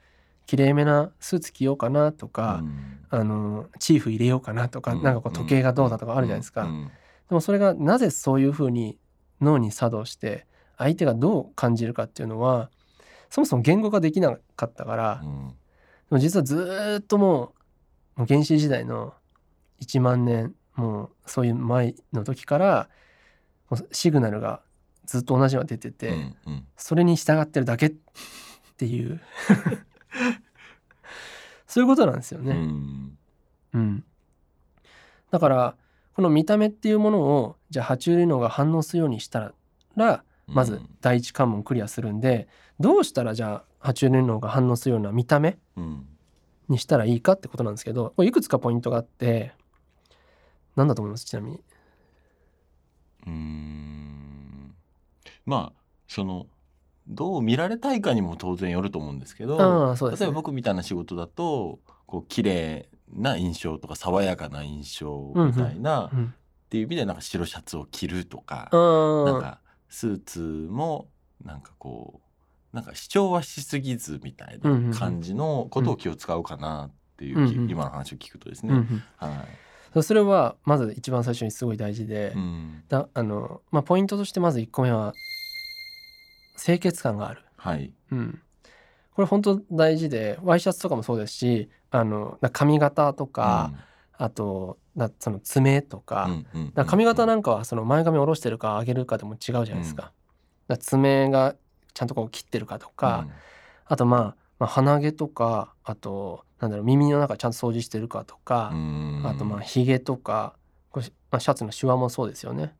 [0.46, 2.94] 綺麗めなスーツ着ようかなとか、うん。
[3.10, 6.64] あのチーフ入れようかなとか、なんかこう時計がどうだとかあるじゃないですか。
[6.64, 6.68] うん。
[6.68, 6.84] うん。
[6.86, 6.90] で
[7.30, 8.98] もそれがなぜそういうふうに
[9.40, 10.46] 脳に作動して
[10.76, 12.70] 相手がどう感じるかっていうのは
[13.30, 15.48] そもそも言語化できなかったから、うん。
[15.48, 15.54] で
[16.10, 17.52] も実はずーっとも
[18.18, 19.14] う原始時代の
[19.80, 22.88] 1万年もうそういう前の時から
[23.90, 24.62] シグナルが
[25.06, 26.66] ずっと同じのが出てて、うんうん。
[26.76, 27.92] それに従ってるだけっ
[28.76, 29.20] ていう。
[31.66, 32.54] そういうことなんですようね。
[32.54, 33.18] ん。
[33.74, 34.04] うん、
[35.30, 35.76] だから
[36.14, 39.52] この見た目っていうものをじゃあ爬虫類脳が反応するようにした
[39.96, 42.48] らまず第一関門クリアするんで
[42.80, 46.06] どうしたらじゃあ爬虫類脳が反応するような見た目うん。
[46.68, 49.52] にしたらいいかってことなんですけどこれいくつかポイントがあって
[50.78, 51.26] 何だと思います？
[51.26, 51.60] ちなみに。
[53.26, 54.74] うーん。
[55.44, 56.46] まあその
[57.08, 59.56] どう見られたいかにも当然よると思うんですけど
[59.94, 60.10] ね。
[60.10, 66.34] 例えば僕みたいな仕事だとこう綺麗な印象とか爽やかな印象みたいな、っうん、
[66.68, 71.08] ていう意味でなんか白シャツを着るとか、なんかスーツも
[71.42, 72.20] なんかこ
[72.72, 79.48] うなんか主張はしすぎずみたいなん感じのことを気を使うかなっていうき、うんうん今の話を聞くとですね、うんうんはい、
[80.02, 85.14] それはまず一番最初にすごい大事で、うん、だあのまあ、ポイントとしてまず1個目は
[86.62, 87.42] 清潔感がある。
[87.56, 88.40] はい、うん、
[89.14, 93.72] これ本当大事でワイシャツとかもそうですしあのな髪型とか、
[94.16, 100.02] あとなその爪とか,、うんうんうんだから髪型なんかはその前髪下ろしてるか上げるかでも違うじゃないですか。
[100.02, 100.12] だか
[100.68, 101.56] ら爪が
[101.94, 103.26] ちゃんとこう切ってるかとか、
[103.86, 109.22] あとまあ、まあ、鼻毛とかあとなんだろう耳の中ちゃんと掃除してるかとかう、ん。
[109.24, 110.54] あとまあひげとか
[110.90, 112.74] これ、まあ、シャツのシワもそうですよね。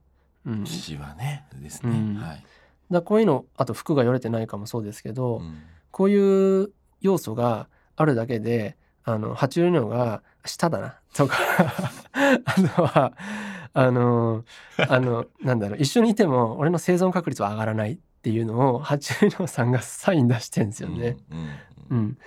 [0.47, 1.47] うん、シワね。
[1.55, 2.15] ですね、うん。
[2.17, 2.45] はい、
[2.91, 5.63] らこういうのあと服がよれてないかもそうですけど、うん。
[5.91, 11.37] こういう要素があるだけであの爬虫類脳が舌だなとか
[12.45, 13.13] あとは
[13.73, 14.45] あの
[14.89, 21.17] あのなんだろう一緒にいても俺の生存確率は上がらないっていうのを爬虫類脳さんがサイン出してんですよね。
[21.31, 21.49] うんうんう
[21.91, 22.19] うん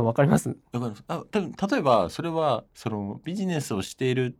[0.00, 0.56] ん、だから分かります。
[0.72, 4.38] だからあた例えばそれはそのビジネスをしている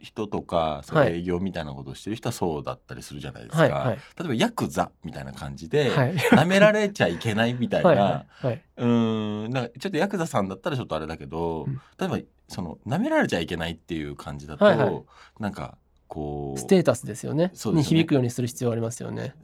[0.00, 3.96] 人とかそのはい営業みたいなことをしてる人はそうだったりするじゃないですか、はいはい。
[3.96, 6.14] 例えばヤクザみたいな感じで、はい。
[6.14, 8.62] 舐められちゃいけないみたいな、 はい。
[8.76, 9.50] うーん。
[9.50, 11.80] なんかちょっとヤクザさんだったらちょっとあれだけど、うん。
[11.98, 12.18] 例えば
[12.48, 15.02] その舐められちゃいけないっていう感じだと、はいはい。
[15.40, 15.78] なんか
[16.08, 19.34] こうステータスですよねねに響くようにする必要がありますよね。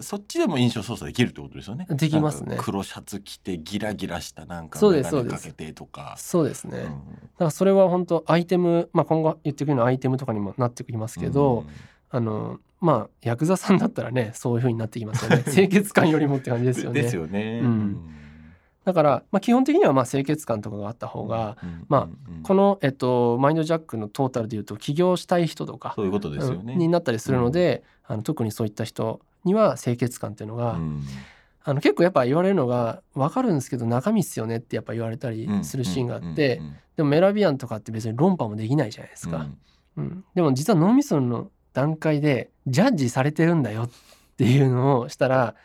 [0.00, 1.86] そっちでも印象操作できるってことですよね。
[1.90, 6.14] できますね黒シャツ着てギラギラしたなんか眼鏡かけてとか。
[6.18, 6.78] そうですね。
[6.78, 11.64] うんだからそれは本当アイテム、まあ、今後言ってくるようなアイテムとかにもなってきますけど、
[12.10, 17.02] あのまあヤクザさんだったらねそういう風になってきますよね 清潔感よりもって感じですよね。
[17.02, 17.60] ですよね。
[17.62, 18.16] うん
[18.86, 21.56] だから、まあ、基本的にはまあ清潔感とかがあった方が、
[21.88, 22.08] まあ
[22.44, 26.74] この、えっと、マインドジャックのトータルでいうと起業したい人とか、そういうことですよね。
[26.74, 31.02] うんになったりするので、あの特にそういった人には清潔感っていうのが、うん。
[31.64, 36.76] あの結構やっぱ言われるのが分かるんですけど中身っすよねってやっぱ言われたりするシーンがあって、うん。
[36.98, 39.48] でもメラビアンとかって別に論破もできないじゃないですか。
[39.96, 40.04] うん。
[40.04, 43.90] うん、でも実は脳みその段階でジャッジされてるんだよっ
[44.36, 45.56] ていうのをしたら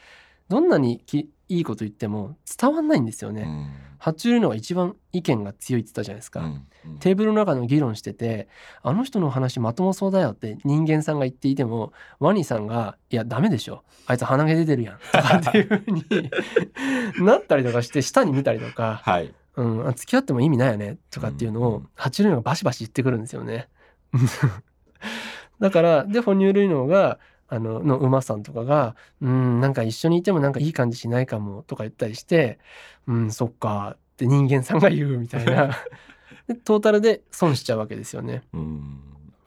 [0.51, 3.43] どんなにきいいこと言っても伝わんないんですよね。
[3.43, 6.39] うん爬虫類のが一番意見が強いって言ったじゃないですか。
[6.39, 8.47] うんうんテーブルの中の議論してて
[8.81, 19.31] あの人の話まともそうだよって人間さんが言っていてもワニさんが「いやダメでしょあいつ鼻毛出てるやん」とかっていうふうになったりとかして下に見たりとかはい。
[19.57, 23.67] 「うん、あ付き合っても意味ないよね」とかっていうのを爬虫類脳がバシバシ言ってくるんですよね。
[25.59, 27.19] だからで哺乳類脳が
[27.53, 32.59] あのの馬さんとかが「うんなんか一緒にいてもなんかいい感じしないかも」とか言ったりして
[33.07, 35.75] 「うんそっか」って人間さんが言うみたいな
[36.47, 38.43] でトータルで損しちゃうわけですよね。
[38.53, 39.01] うん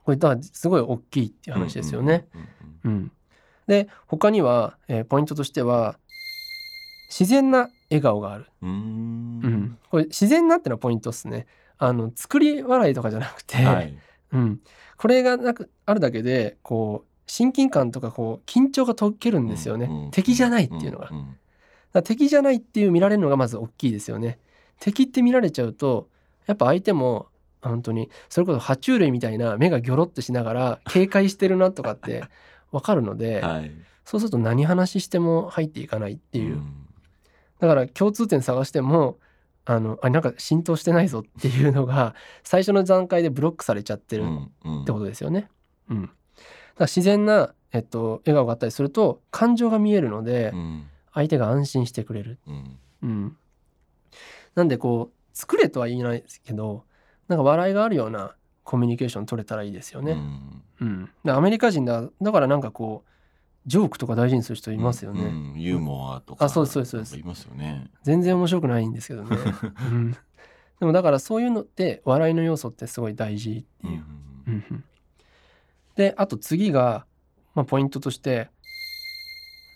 [0.05, 2.27] これだからすごい大きいっていう話ですよね。。
[2.85, 3.11] うん
[3.67, 5.99] で他には、えーポイントとしては
[7.09, 8.47] 自然な笑顔がある。
[8.61, 11.47] うんうんうん、これ自然なってのはポイントですね。
[11.79, 13.97] あの作り笑いとかじゃなくて、はい。
[14.33, 14.61] うん、
[14.99, 21.37] これがなくあるだけでこう親近感とかこう緊張が解けるんですよね、うんうん敵じゃないっていうのが、だかんん。
[21.93, 24.39] ら敵じゃないっていう見られるのがまず大きいですよね。
[24.81, 26.09] 敵って見られちゃうと
[26.47, 27.29] やっぱ相手も
[27.63, 32.25] 本当にそれこそ爬虫類みたいな目がギョロッとしながら警戒してるなとかって
[32.73, 33.71] わかるので、はい。
[34.05, 36.87] そうすると何話しても入っていかないっていう、ん。
[37.59, 39.19] だから共通点探しても
[39.65, 44.27] あのあなんか浸透してないぞっていうのが最初の段階でブロックされちゃってるっ
[44.67, 44.85] うん。
[44.85, 45.49] てことですよね。
[45.89, 46.15] うん、だか
[46.81, 50.87] ら自然な、えっと、笑顔があったりすると感情が見えるのでうん。
[51.15, 52.39] 相手が安心してくれる。
[52.47, 52.79] うん。
[53.03, 53.37] うん、
[54.55, 56.85] なんでこう作れとは言えないですけど
[57.29, 60.17] なんか笑いがあるようなコミュニケーション取れたらいいですよね。
[60.81, 61.11] うん。
[61.27, 63.11] アメリカ人だだからなんかこう
[63.67, 65.23] ジョークとか大事にする人いますよね。
[65.23, 65.61] うん。
[65.61, 67.13] ユーモアとかあそうですそうですそうです。
[67.13, 67.91] なんかいますよね。
[68.03, 69.37] 全然面白くないんですけどね。
[69.93, 70.19] うん、で
[70.81, 74.05] もだからそういうのって笑いの要素ってすごい大事っていう。
[74.49, 74.85] うんうん
[75.97, 77.07] であと次が、
[77.55, 78.49] まあ、ポイントとして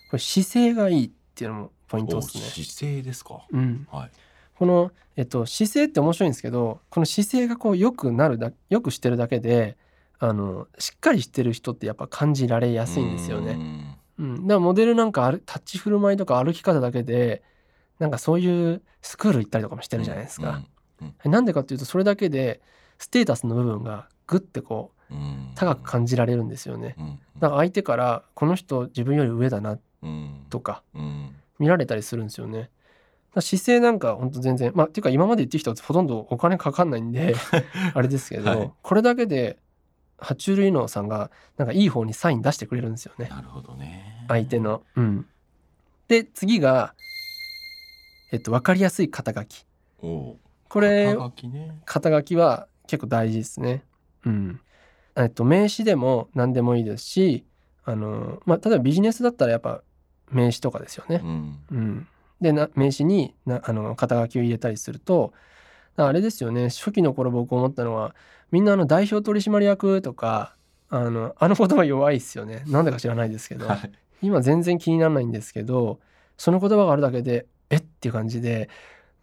[0.09, 2.43] これ姿勢がいいっていうのもポイントおですね。
[2.43, 3.41] 姿勢ですか。
[3.51, 4.11] うん、はい。
[4.55, 9.77] この、えっと、姿勢って面白いんですけどこの姿勢がこう良くなるだ良くしてるだけで
[10.19, 13.55] あのしっかりしてる人ってやっぱ感じられやすいんですよね。
[13.55, 17.41] ねうん、だからモデルなんかある立ち振る舞いとか歩き方だけで
[17.99, 20.61] なんかそういうスクール行ったりとかもしてるじゃないですか。
[21.23, 22.61] なんでかっていうとそれだけで
[22.97, 24.98] ステータスの部分がグッてこう
[25.55, 26.95] 高く感じられるんですよね。
[27.39, 29.77] だから相手からこの人自分より上だな
[30.49, 30.83] とか
[31.57, 32.69] 見られたりするんですよね。
[33.37, 37.35] 姿勢なんかほんと全然まあっていうか今まで言ってきた人ほとんどお金かかんないんで
[37.93, 39.57] あれですけど、はいこれだけで
[40.17, 43.27] 爬虫類脳さんがなんかいい方にサイン出してくれるんですよね。
[43.29, 44.83] なるほどね相手の。
[44.95, 45.25] うん、
[46.07, 46.93] で次が、
[48.31, 49.65] えっと、分かりやすい肩書き。
[50.01, 50.35] お
[50.67, 53.83] これ肩書きね肩書きは結構大事ですね。
[54.25, 54.59] うん。
[55.19, 57.45] えっと名詞でも何でもいいですし
[57.83, 59.81] あの、まあ、例えばビジネスだったらやっぱ
[60.31, 61.21] 名詞とかですよね。
[61.23, 61.27] う。
[61.27, 61.59] ん。
[61.71, 62.07] うん、
[62.39, 65.33] でな名詞になあの肩書きを入れたりすると
[65.97, 66.69] あれですよね。
[66.69, 68.15] 初期の頃僕思ったのは
[68.51, 70.55] みんなあの代表取締役とか
[70.89, 72.63] あのあの言葉弱いですよね。
[72.67, 73.91] なんでか知らないですけど、はい。
[74.21, 75.99] 今全然気にならないんですけど
[76.37, 78.69] その言葉があるだけでえっていう感じで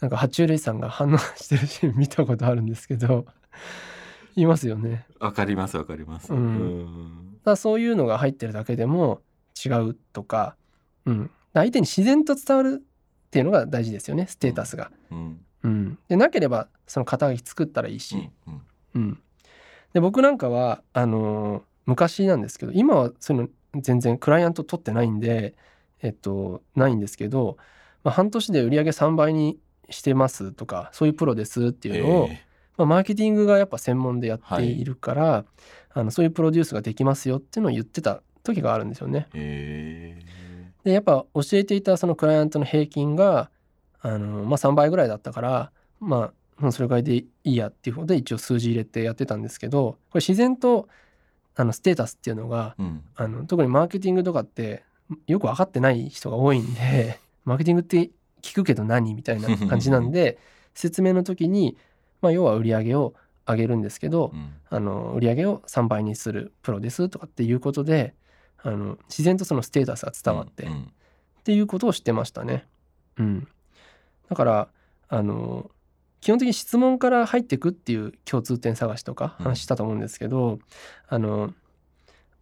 [0.00, 3.26] なんか爬虫類さんが反応してるシーン見たことあるんですけど
[4.36, 5.06] いますよね。
[5.18, 6.32] わかりますわかります。
[6.32, 6.38] うん。
[6.38, 7.38] うん。
[7.44, 9.20] だそういうのが入ってるだけでも
[9.64, 10.56] 違うとか、
[11.04, 14.90] うん、相手に自然と伝わるっていうのが大事ですよねステータスが。
[15.10, 15.40] うん。
[15.62, 18.62] うん、でなければその肩書き作ったらいいし、うん。
[18.94, 19.22] うん。
[19.92, 23.42] で僕なんかはあのー昔なんですけど今はそういう
[23.74, 25.54] の全然クライアント取ってないんで、
[26.02, 27.56] えっと、ないんですけど、
[28.04, 29.58] まあ、半年で売り上げ3倍に
[29.88, 32.42] してますとかそういうプロですっていうのを、え
[32.76, 34.84] まあ、マーケティングがやっぱ専門でやってい。
[34.84, 35.44] るから、
[35.92, 39.28] あのそういうプロデュースができますよっていうのを言ってた時があるんですよね。
[40.84, 43.50] でやっぱ教えていたそのクライアントの平均が
[44.00, 50.88] あの、まあ、3倍ぐらいだったからまあそれぐらいでいいやっていうことで一応数字入れてやってたんですけどこれ自然と
[51.56, 53.02] あのステータスっていうのがーうん。
[53.16, 54.84] あの特にマーケティングとかって
[55.26, 58.10] よく分かってない人が多いんで マーケティングって
[58.42, 60.38] 聞くけど何みたいな感じなんで
[60.74, 61.74] 説明の時に、
[62.26, 63.14] まあ、要は売り上げを
[63.46, 64.54] 上げるんですけど、うん。
[64.68, 68.14] あの売り上げを3倍にするプロですとかっていうことで
[68.62, 70.92] あの自然とそのステータスが伝わって、っうん。
[71.44, 72.66] ていうことをしてましたね。
[73.18, 73.48] うん、
[74.28, 74.68] だから
[75.08, 75.70] あの
[76.20, 79.44] 基本的に質問から入っていくっていう共通点探しとかうん。
[79.44, 80.58] 話したと思うんですけど、
[81.08, 81.54] あの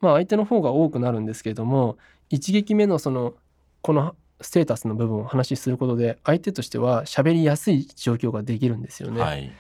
[0.01, 1.99] まあ相手の方が多くなるんですけれども
[2.31, 3.35] 一撃目のその
[3.83, 9.21] このステータスの部分を話しすることで相手としては喋りやすい状況ができるんですよね。
[9.21, 9.53] はい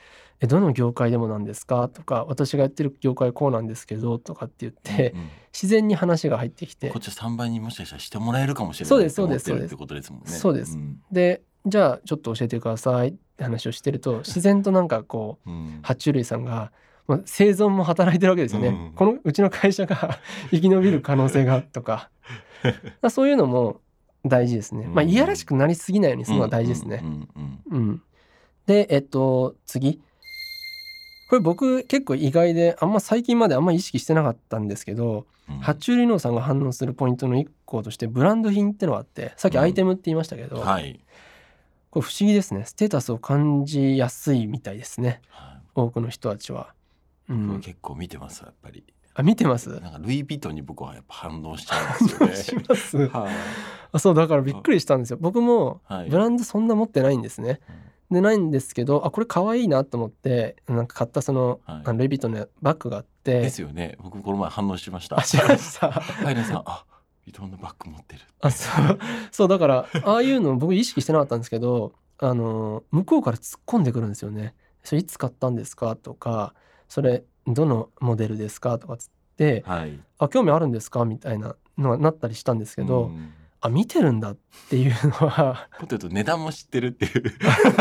[0.44, 1.88] えどの業界でもなんですか？
[1.88, 6.90] とか私がやってる業界こうなんですけどとかって言って、うん自然に話が入ってきて。
[6.90, 10.26] こっちは3倍にもしかしたらしてもらえるかもしれないそうですそうですって思ってるってことですもんね。
[10.28, 11.00] そうですん。
[11.12, 15.80] でじゃあちょっと教えてくださいって話をしてると 自然となんかこううん。
[15.84, 16.72] 爬虫類さんが
[17.24, 20.18] 生存も働いてるわけですよね、うんこのうちの会社が
[20.50, 22.10] 生き延びる可能性がとか。
[23.10, 23.80] そういうのも
[24.24, 25.10] 大事ですね、まあうん。
[25.10, 27.28] いやらしくなりすぎないようにするのが大事ですね、うんうん。
[27.70, 28.02] うんうん、
[28.66, 30.00] でえっと次
[31.28, 35.58] これ僕結構意外であんま最近まであんま意識してなかったんですけどうん。
[35.60, 41.00] 爬虫類脳さんが反応するポイントの一個としてブランド品ってのがあってさっきアイテムって言いましたけど、はい。
[41.90, 42.64] これ不思議ですね。
[42.64, 45.20] ステータスを感じやすいみたいですね。
[45.28, 45.60] はい。
[45.74, 46.74] 多くの人たちは。
[47.28, 48.84] うん、僕結構見てますやっぱり。
[49.14, 49.68] あ見てます？
[49.80, 52.64] なんかルイ・ヴィトンに僕はやっぱ反応しちゃうんですしよね。
[52.68, 52.96] ます。
[52.96, 53.32] はい。
[53.92, 55.18] あそうだからびっくりしたんですよ。
[55.20, 56.08] 僕もはい。
[56.08, 57.60] ブランドそんな持ってないんですね
[58.14, 61.82] でないんですけどあこれ可愛いなと思ってなんか買ったその,、はい。
[61.84, 63.40] あのルイ・ヴィトンのバッグがあって。
[63.40, 63.96] ですよね。
[64.02, 65.18] 僕この前反応しました。
[65.18, 65.90] あしました。
[65.92, 66.84] ハイネさんあ
[67.26, 68.98] ヴィトンのバッグ持ってるあそう。
[69.30, 74.54] そうだからああいうの僕意識してなかったんですけどあの向こうから突っ込んでくるんですよね。
[74.82, 76.54] それいつ買ったんですかとか
[76.88, 83.32] それどのモデルですかとかつってはい「あ興味あるんですか?」みたいなのがなったりしたんですけど、うん
[83.64, 84.36] あ見てるんだっ
[84.68, 85.68] ていうのは。
[85.80, 87.22] もっと言うと値段も知ってるっていう。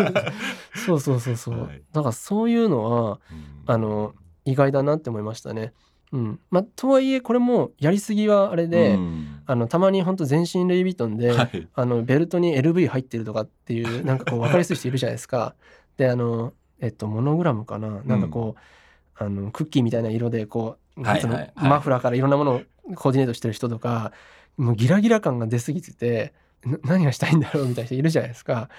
[0.86, 1.82] そうそうそうそう、はい。
[1.92, 3.64] だからそういうのはうん。
[3.68, 4.14] あの
[4.46, 5.74] 意外だなって思いましたね。
[6.14, 6.40] うん。
[6.52, 9.42] まあ、とはいえこれもやりすぎはあれで、うん。
[9.46, 11.68] あのたまに本当全身ルイ・ヴィトンで、はい。
[11.74, 15.54] あのベルトに LV 入ってるとかっていうなんかこう分かりやすい人いるじゃないですか。
[15.98, 18.02] であのえっとモノグラムかな。
[18.06, 21.34] なんかこう、あのクッキーみたいな色でこう、そのはいはい。
[21.34, 22.62] はいマフラーからいろんなものを
[22.96, 24.14] コーディネートしてる人とか
[24.58, 26.34] もうギラギラ感が出過ぎてて
[26.66, 28.70] な何がしたいんだろうみたいな人いるじゃないですか。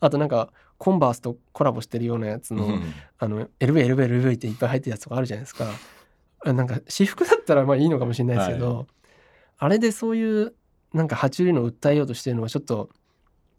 [0.00, 5.66] あとなんかコンバースとコラボしてるようなやつの、うんあの LV、LV、LV っていっぱい入ってるやつとかあるじゃないですか。
[6.44, 8.86] あなんか私服だったらまあいいのかもしれないですけど、
[9.58, 10.54] あれでそういう
[10.92, 12.90] なんか爬虫類のを訴えようとしてるのはちょっと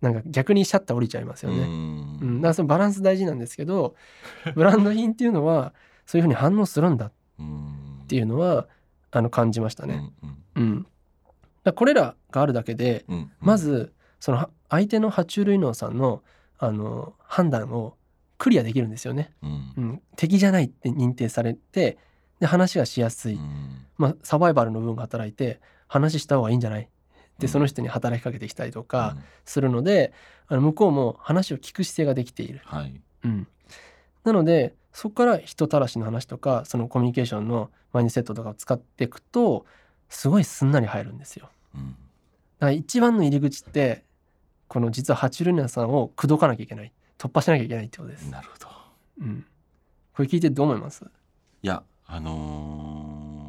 [0.01, 1.57] なんか逆にシャッター降りちゃいますよね。
[1.57, 3.95] ううんん、だからそのバランス大事なんですけど
[4.55, 5.73] ブランド品っていうのは
[6.05, 8.67] そういうふうに反応するんだっうんていうのは
[9.11, 10.01] あの感じましたね。
[10.55, 10.88] うんうん、だから
[11.73, 13.31] これらがあるだけでうんうん。
[13.39, 16.21] まずそのは相手の爬虫類脳さんの
[16.57, 17.95] あの判断を
[18.37, 19.31] クリアできるんですよね。
[19.41, 19.73] うん。
[19.77, 21.97] うん、敵じゃないって認定されて
[22.39, 23.85] で話がしやすい、うん。
[23.97, 26.83] まあ、サバイバルの部分が働いて話した方がいいんじゃない？
[26.83, 26.89] って
[27.41, 27.47] うん。
[27.49, 30.13] その人に働きかけてきたりとかするので、
[30.47, 32.61] あの向こうも話を聞く姿勢ができている。
[32.65, 33.01] はい。
[33.23, 33.47] うん、
[34.23, 39.65] なのでそこから人たらしの話とかそのコミュニケーションのマインドセットとかを使っていくと
[40.09, 41.49] すごいすんなり入るんですよ。
[41.75, 44.03] うんだから一番の入り口って
[44.67, 46.91] この実は爬虫類さんを口説かなきゃいけない。
[47.17, 48.29] 突破しなきゃいけないってことです。
[48.29, 48.67] なるほど。
[49.21, 49.45] うん、
[50.13, 51.03] これ聞いてどう思います？
[51.63, 53.39] いやあのー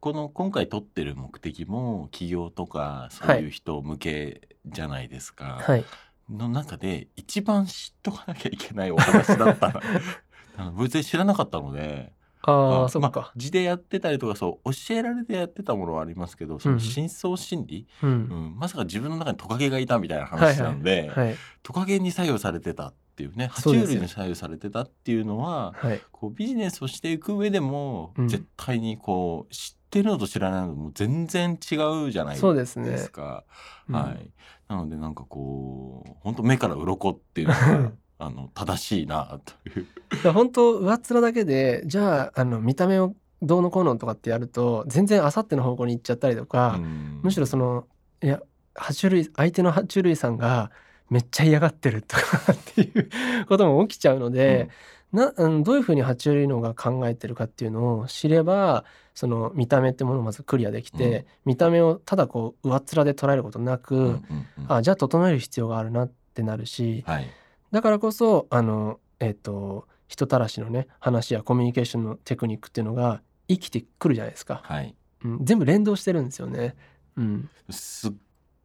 [0.00, 5.84] この今回取ってる目的も企業とかそういう人向けじゃないですか、はい。
[6.30, 9.80] の中で一番知っとかなきゃいけないお話だったな
[10.56, 13.10] あの別に知らなかったのでああ、あそっか。
[13.14, 18.06] まあ字でやってたりとかそう教えられてやってたものはありますけどその深層心理、う。
[18.06, 21.36] うんんまさか自分の中にトカゲがいたみたいな話なんで、はい。
[21.62, 26.00] トカゲに左右されてたっていうね爬虫類に左右されてたっていうのははい。
[26.12, 31.74] こうビジネスをしていく上でも、うん絶対にこう知ってるのと知らないのともう全然違
[32.06, 32.88] うじゃないそうですね。
[32.88, 33.44] ですか。
[33.88, 34.30] うんはい、
[34.68, 40.32] なのでなんかこう本当目から鱗っていうのが あの正しいなという。
[40.32, 47.20] 本当上っ面だけでじゃああの見た目をどうのこうのとかってやると全然あさっての方向に行っちゃったりとか、うん。
[47.22, 47.86] むしろその
[48.22, 48.40] いや
[48.74, 50.70] 爬虫類相手の爬虫類さんが
[51.08, 53.10] めっちゃ嫌がってるとかっていう
[53.48, 54.68] ことも起きちゃうので、
[55.12, 61.24] なうんどういうふうに爬虫類脳が考えてるかっていうのを知ればその見た目ってものをまずクリアできて、うん。
[61.46, 64.12] 見た目をただこう上っ面で捉えることなく、うんうん
[64.58, 64.66] うん。
[64.68, 67.30] あじゃあ整える必要があるなってなるし、はい
[67.72, 74.94] だからこそあのえっ、と人たらしのね話やコミュニケーションのテクニックっていうのが生きてくるじゃないですか、はい、
[75.24, 76.74] うん、全部連動してるんですよね。
[77.16, 78.12] うん、すっ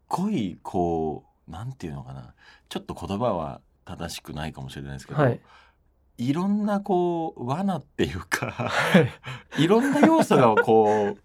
[0.08, 2.34] ごいこうなんていうのかな。
[2.70, 5.40] ちょっと言葉は正しくないかもしれないですけど、はい。
[6.18, 8.72] い、ろんなこう罠っていうか
[9.60, 11.18] いろんな要素がこう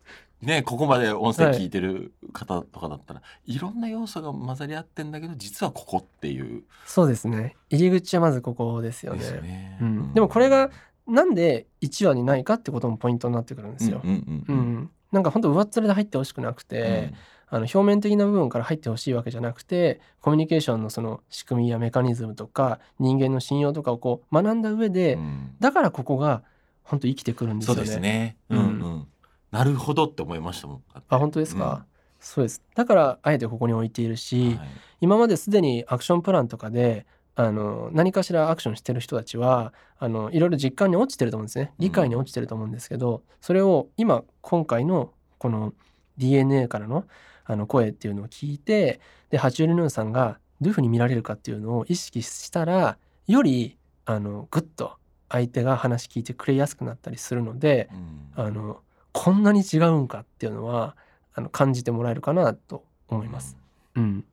[0.43, 9.41] ねここまで音声聞いてる方とかだったら、い、ろんな要素が混ざり合ってんだけど実はここっていうそうですね入り口はまずここですよね。
[9.43, 9.79] ね。
[9.81, 10.71] うん、でもこれが
[11.07, 14.01] なんで1話にないかってこともポイントになってくるんですよ。
[14.03, 17.13] うんうんううんんなんか本当上っ面で入ってほしくなくて、
[17.49, 26.43] あの表面的な部分から入ってほしいわけじゃなくてコミュニケーションのその仕組みやメカニズムとか人間の信用とかをこう学んだ上で、うんだからここが
[26.85, 27.87] 本当生きてくるんですそうよね。
[27.89, 28.37] ですね。
[28.51, 29.07] ううんんうん。
[29.51, 30.83] なるほどって思いましたもん。
[31.09, 31.87] あ本当ですか、
[32.21, 32.63] そうです。
[32.75, 34.69] だからあえてここに置いているうんし、はい。
[35.01, 41.73] 今まですでにアクションプランとかであの何かしらアクションしてる人たちはあのいろいろ実感に落ちてると思うんですね。
[41.79, 45.73] 理解に落ちてると思うんですけど、それを今今回のこの
[46.19, 47.07] DNA からの
[47.45, 54.93] あの声っていうのを聞いてで爬虫類ヌーンさんがどういうふうに見られるかっていうのを意識したらよりあのグッと
[55.29, 57.89] 相手が話聞いてくれやすくなったりするので
[58.37, 58.45] うん。
[58.45, 58.81] あの
[59.13, 60.97] こんなに違うんかっていうのは
[61.35, 63.57] あの感じてもらえるかなと思います。
[63.97, 64.25] うん、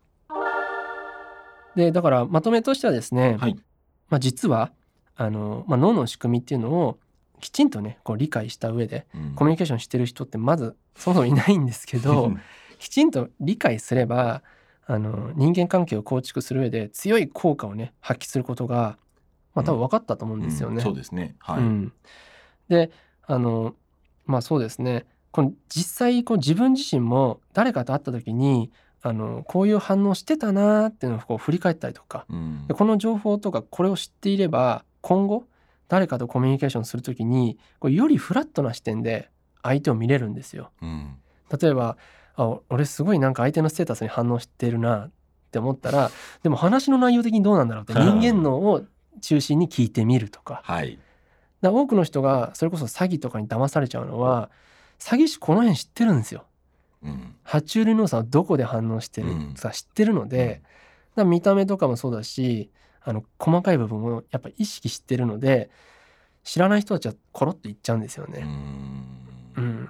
[1.76, 3.56] でだからまとめとしてはですね、はい。
[4.10, 4.72] まあ、実は
[5.16, 7.00] あの、まあ、脳の仕組みっていうのを
[7.40, 12.32] きちんとねこう理解した上でうんコミュニケーションしてる人ってまずそもそもいないんですけど
[12.80, 14.42] きちんと理解すれば
[14.86, 18.98] あの人間関係を構築する上で強い効果をね発揮することが、
[19.54, 20.78] まあ、多分分かったと思うんですよね。
[20.78, 21.36] うんそうですね。
[21.40, 21.60] はい。
[21.60, 21.94] うん、
[22.70, 22.92] で
[23.24, 23.76] あの
[24.28, 25.06] まあそうですね。
[25.32, 28.72] この実際こう自分自身も誰かと会った時に
[29.02, 32.68] あのこういう反応してたなーっていうのをこう振り返ったりとかうん。
[32.68, 35.46] でこの情報とかこれを知っていれば今後
[35.88, 39.30] 誰かとコミュニケーションする時にこうよりフラットな視点で
[39.64, 40.72] 相手を見れるんですよ。
[40.82, 41.16] うん。
[41.60, 41.98] 例えば
[42.36, 45.12] あ俺すごいなんか相手のステータスに反応してるなっ
[45.52, 46.12] て思ったら
[46.44, 48.84] でも話の内容的にどうなんだろうって 人間のを
[49.22, 50.62] 中心に聞いてみるとか。
[50.64, 51.00] はい
[51.62, 54.50] だ多くの人がそれこそ詐欺とかに騙されちゃうのは
[55.00, 56.46] 詐欺師この辺知ってるんですよ。
[57.04, 57.36] うん。
[57.46, 59.30] 爬虫類脳さんはどこで反応してる
[59.60, 60.62] か知ってるので、
[61.16, 62.70] だから見た目とかもそうだし
[63.04, 65.70] あの細かい部分をやっぱ意識してるので
[66.44, 68.42] 知らない人たちはコロッと言っちゃうんですようね。
[68.42, 69.18] ん。
[69.58, 69.90] うん、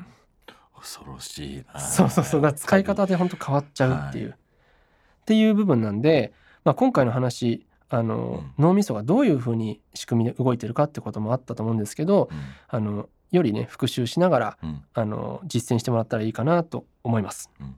[0.80, 1.80] 恐ろしいな。
[1.80, 2.41] そうそうそう。
[2.41, 12.38] だ使い方で本当変わっちゃうっていう、っていう部分なんで、まあ、今回の話あの、脳みそがどういうふうに仕組みで動いてるかってこともあったと思うんですけどうん。
[12.68, 14.84] あのよりね復習しながらうん。
[14.94, 17.50] あの実践してもらったらいいかなと思います。
[17.60, 17.76] うん。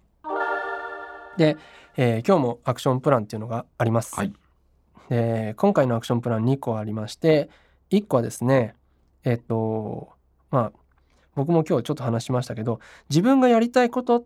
[1.37, 1.57] で、
[1.97, 4.15] えー今日もアクションプランっていうのがあります。
[4.15, 4.33] はい。
[5.09, 7.49] で今回のアクションプラン2個ありまして
[7.89, 8.75] 1個はですね
[9.23, 10.09] えっ、と
[10.51, 10.71] まあ
[11.35, 12.79] 僕も今日ちょっと話しましたけど
[13.09, 14.25] 自分がやりたいこと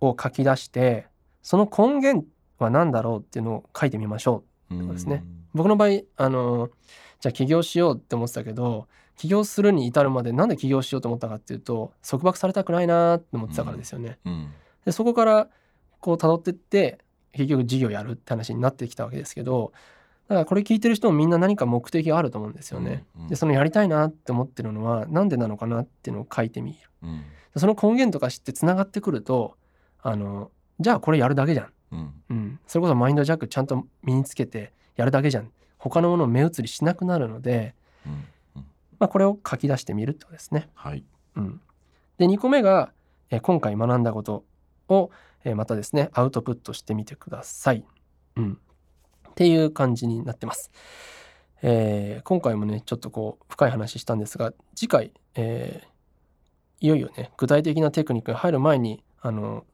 [0.00, 1.06] を書き出して
[1.42, 2.26] その根源
[2.58, 6.70] は何だろうっていうのを書いてみましょううんですね僕の場合あの
[7.20, 14.18] じゃあ起業しようって思ってたけど起業するに至るまでなんで起業しようと思ったかっていうと束縛されたくないなって思ってたからですよね。
[14.24, 14.52] うん
[14.84, 15.48] でそこから
[16.00, 16.98] こう辿ってって
[17.32, 19.72] 結局事業やるって話になってきたわけですけど
[20.28, 23.04] だからこれ聞いてる人もみんな何か目的があると思うんですよね。
[23.16, 26.78] うんうんでそのやりたいなって思ってるのは何でなのかなっていうのを書いてみる。
[27.02, 27.22] うん
[27.54, 29.56] でその根源とか知ってつながってくると
[30.02, 30.50] あの
[30.80, 31.72] じゃあこれやるだけじゃん。
[31.94, 32.36] うん。
[32.36, 35.50] うん、それこそマインドジャックちゃんと身につけてやるだけじゃん。
[35.78, 37.74] 他のものを目移りしなくなるので、
[38.06, 38.12] うん。
[38.56, 38.64] うん。
[38.98, 40.68] まあ、これを書き出してみるってことですね。
[40.74, 41.04] はい。
[41.36, 41.60] うん、
[42.18, 42.92] で2個目が、
[43.30, 44.44] えー今回学んだこと
[44.88, 45.10] を、
[45.44, 47.84] えーまたですねアウトプットしてみてください。
[48.36, 48.58] うん、
[49.28, 50.70] っていう感じになってます。
[51.62, 55.94] えー今回もねちょっとこう深い話したんですが次回、えー
[56.80, 59.64] いよいよね具体的なテクニックに入る前にあの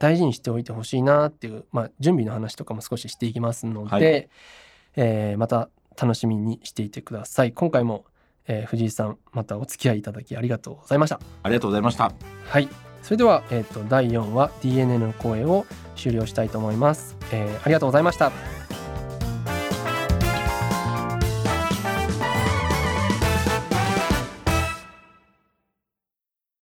[0.00, 4.28] 大事にしておいてほしいなっていう、まあ、準備の話とかも少ししていきますので、はい
[4.96, 5.68] えーまた
[6.00, 7.52] 楽しみにしていてください。
[7.52, 8.04] 今回も、
[8.46, 11.20] えー藤井さんまたお付き合いいただきありがとうございました。
[11.42, 12.12] ありがとうございました
[12.46, 12.68] はい。
[13.02, 18.57] それでは、えっ、と、第4話 DNA の声を終了したいと思います、えーありがとうございました。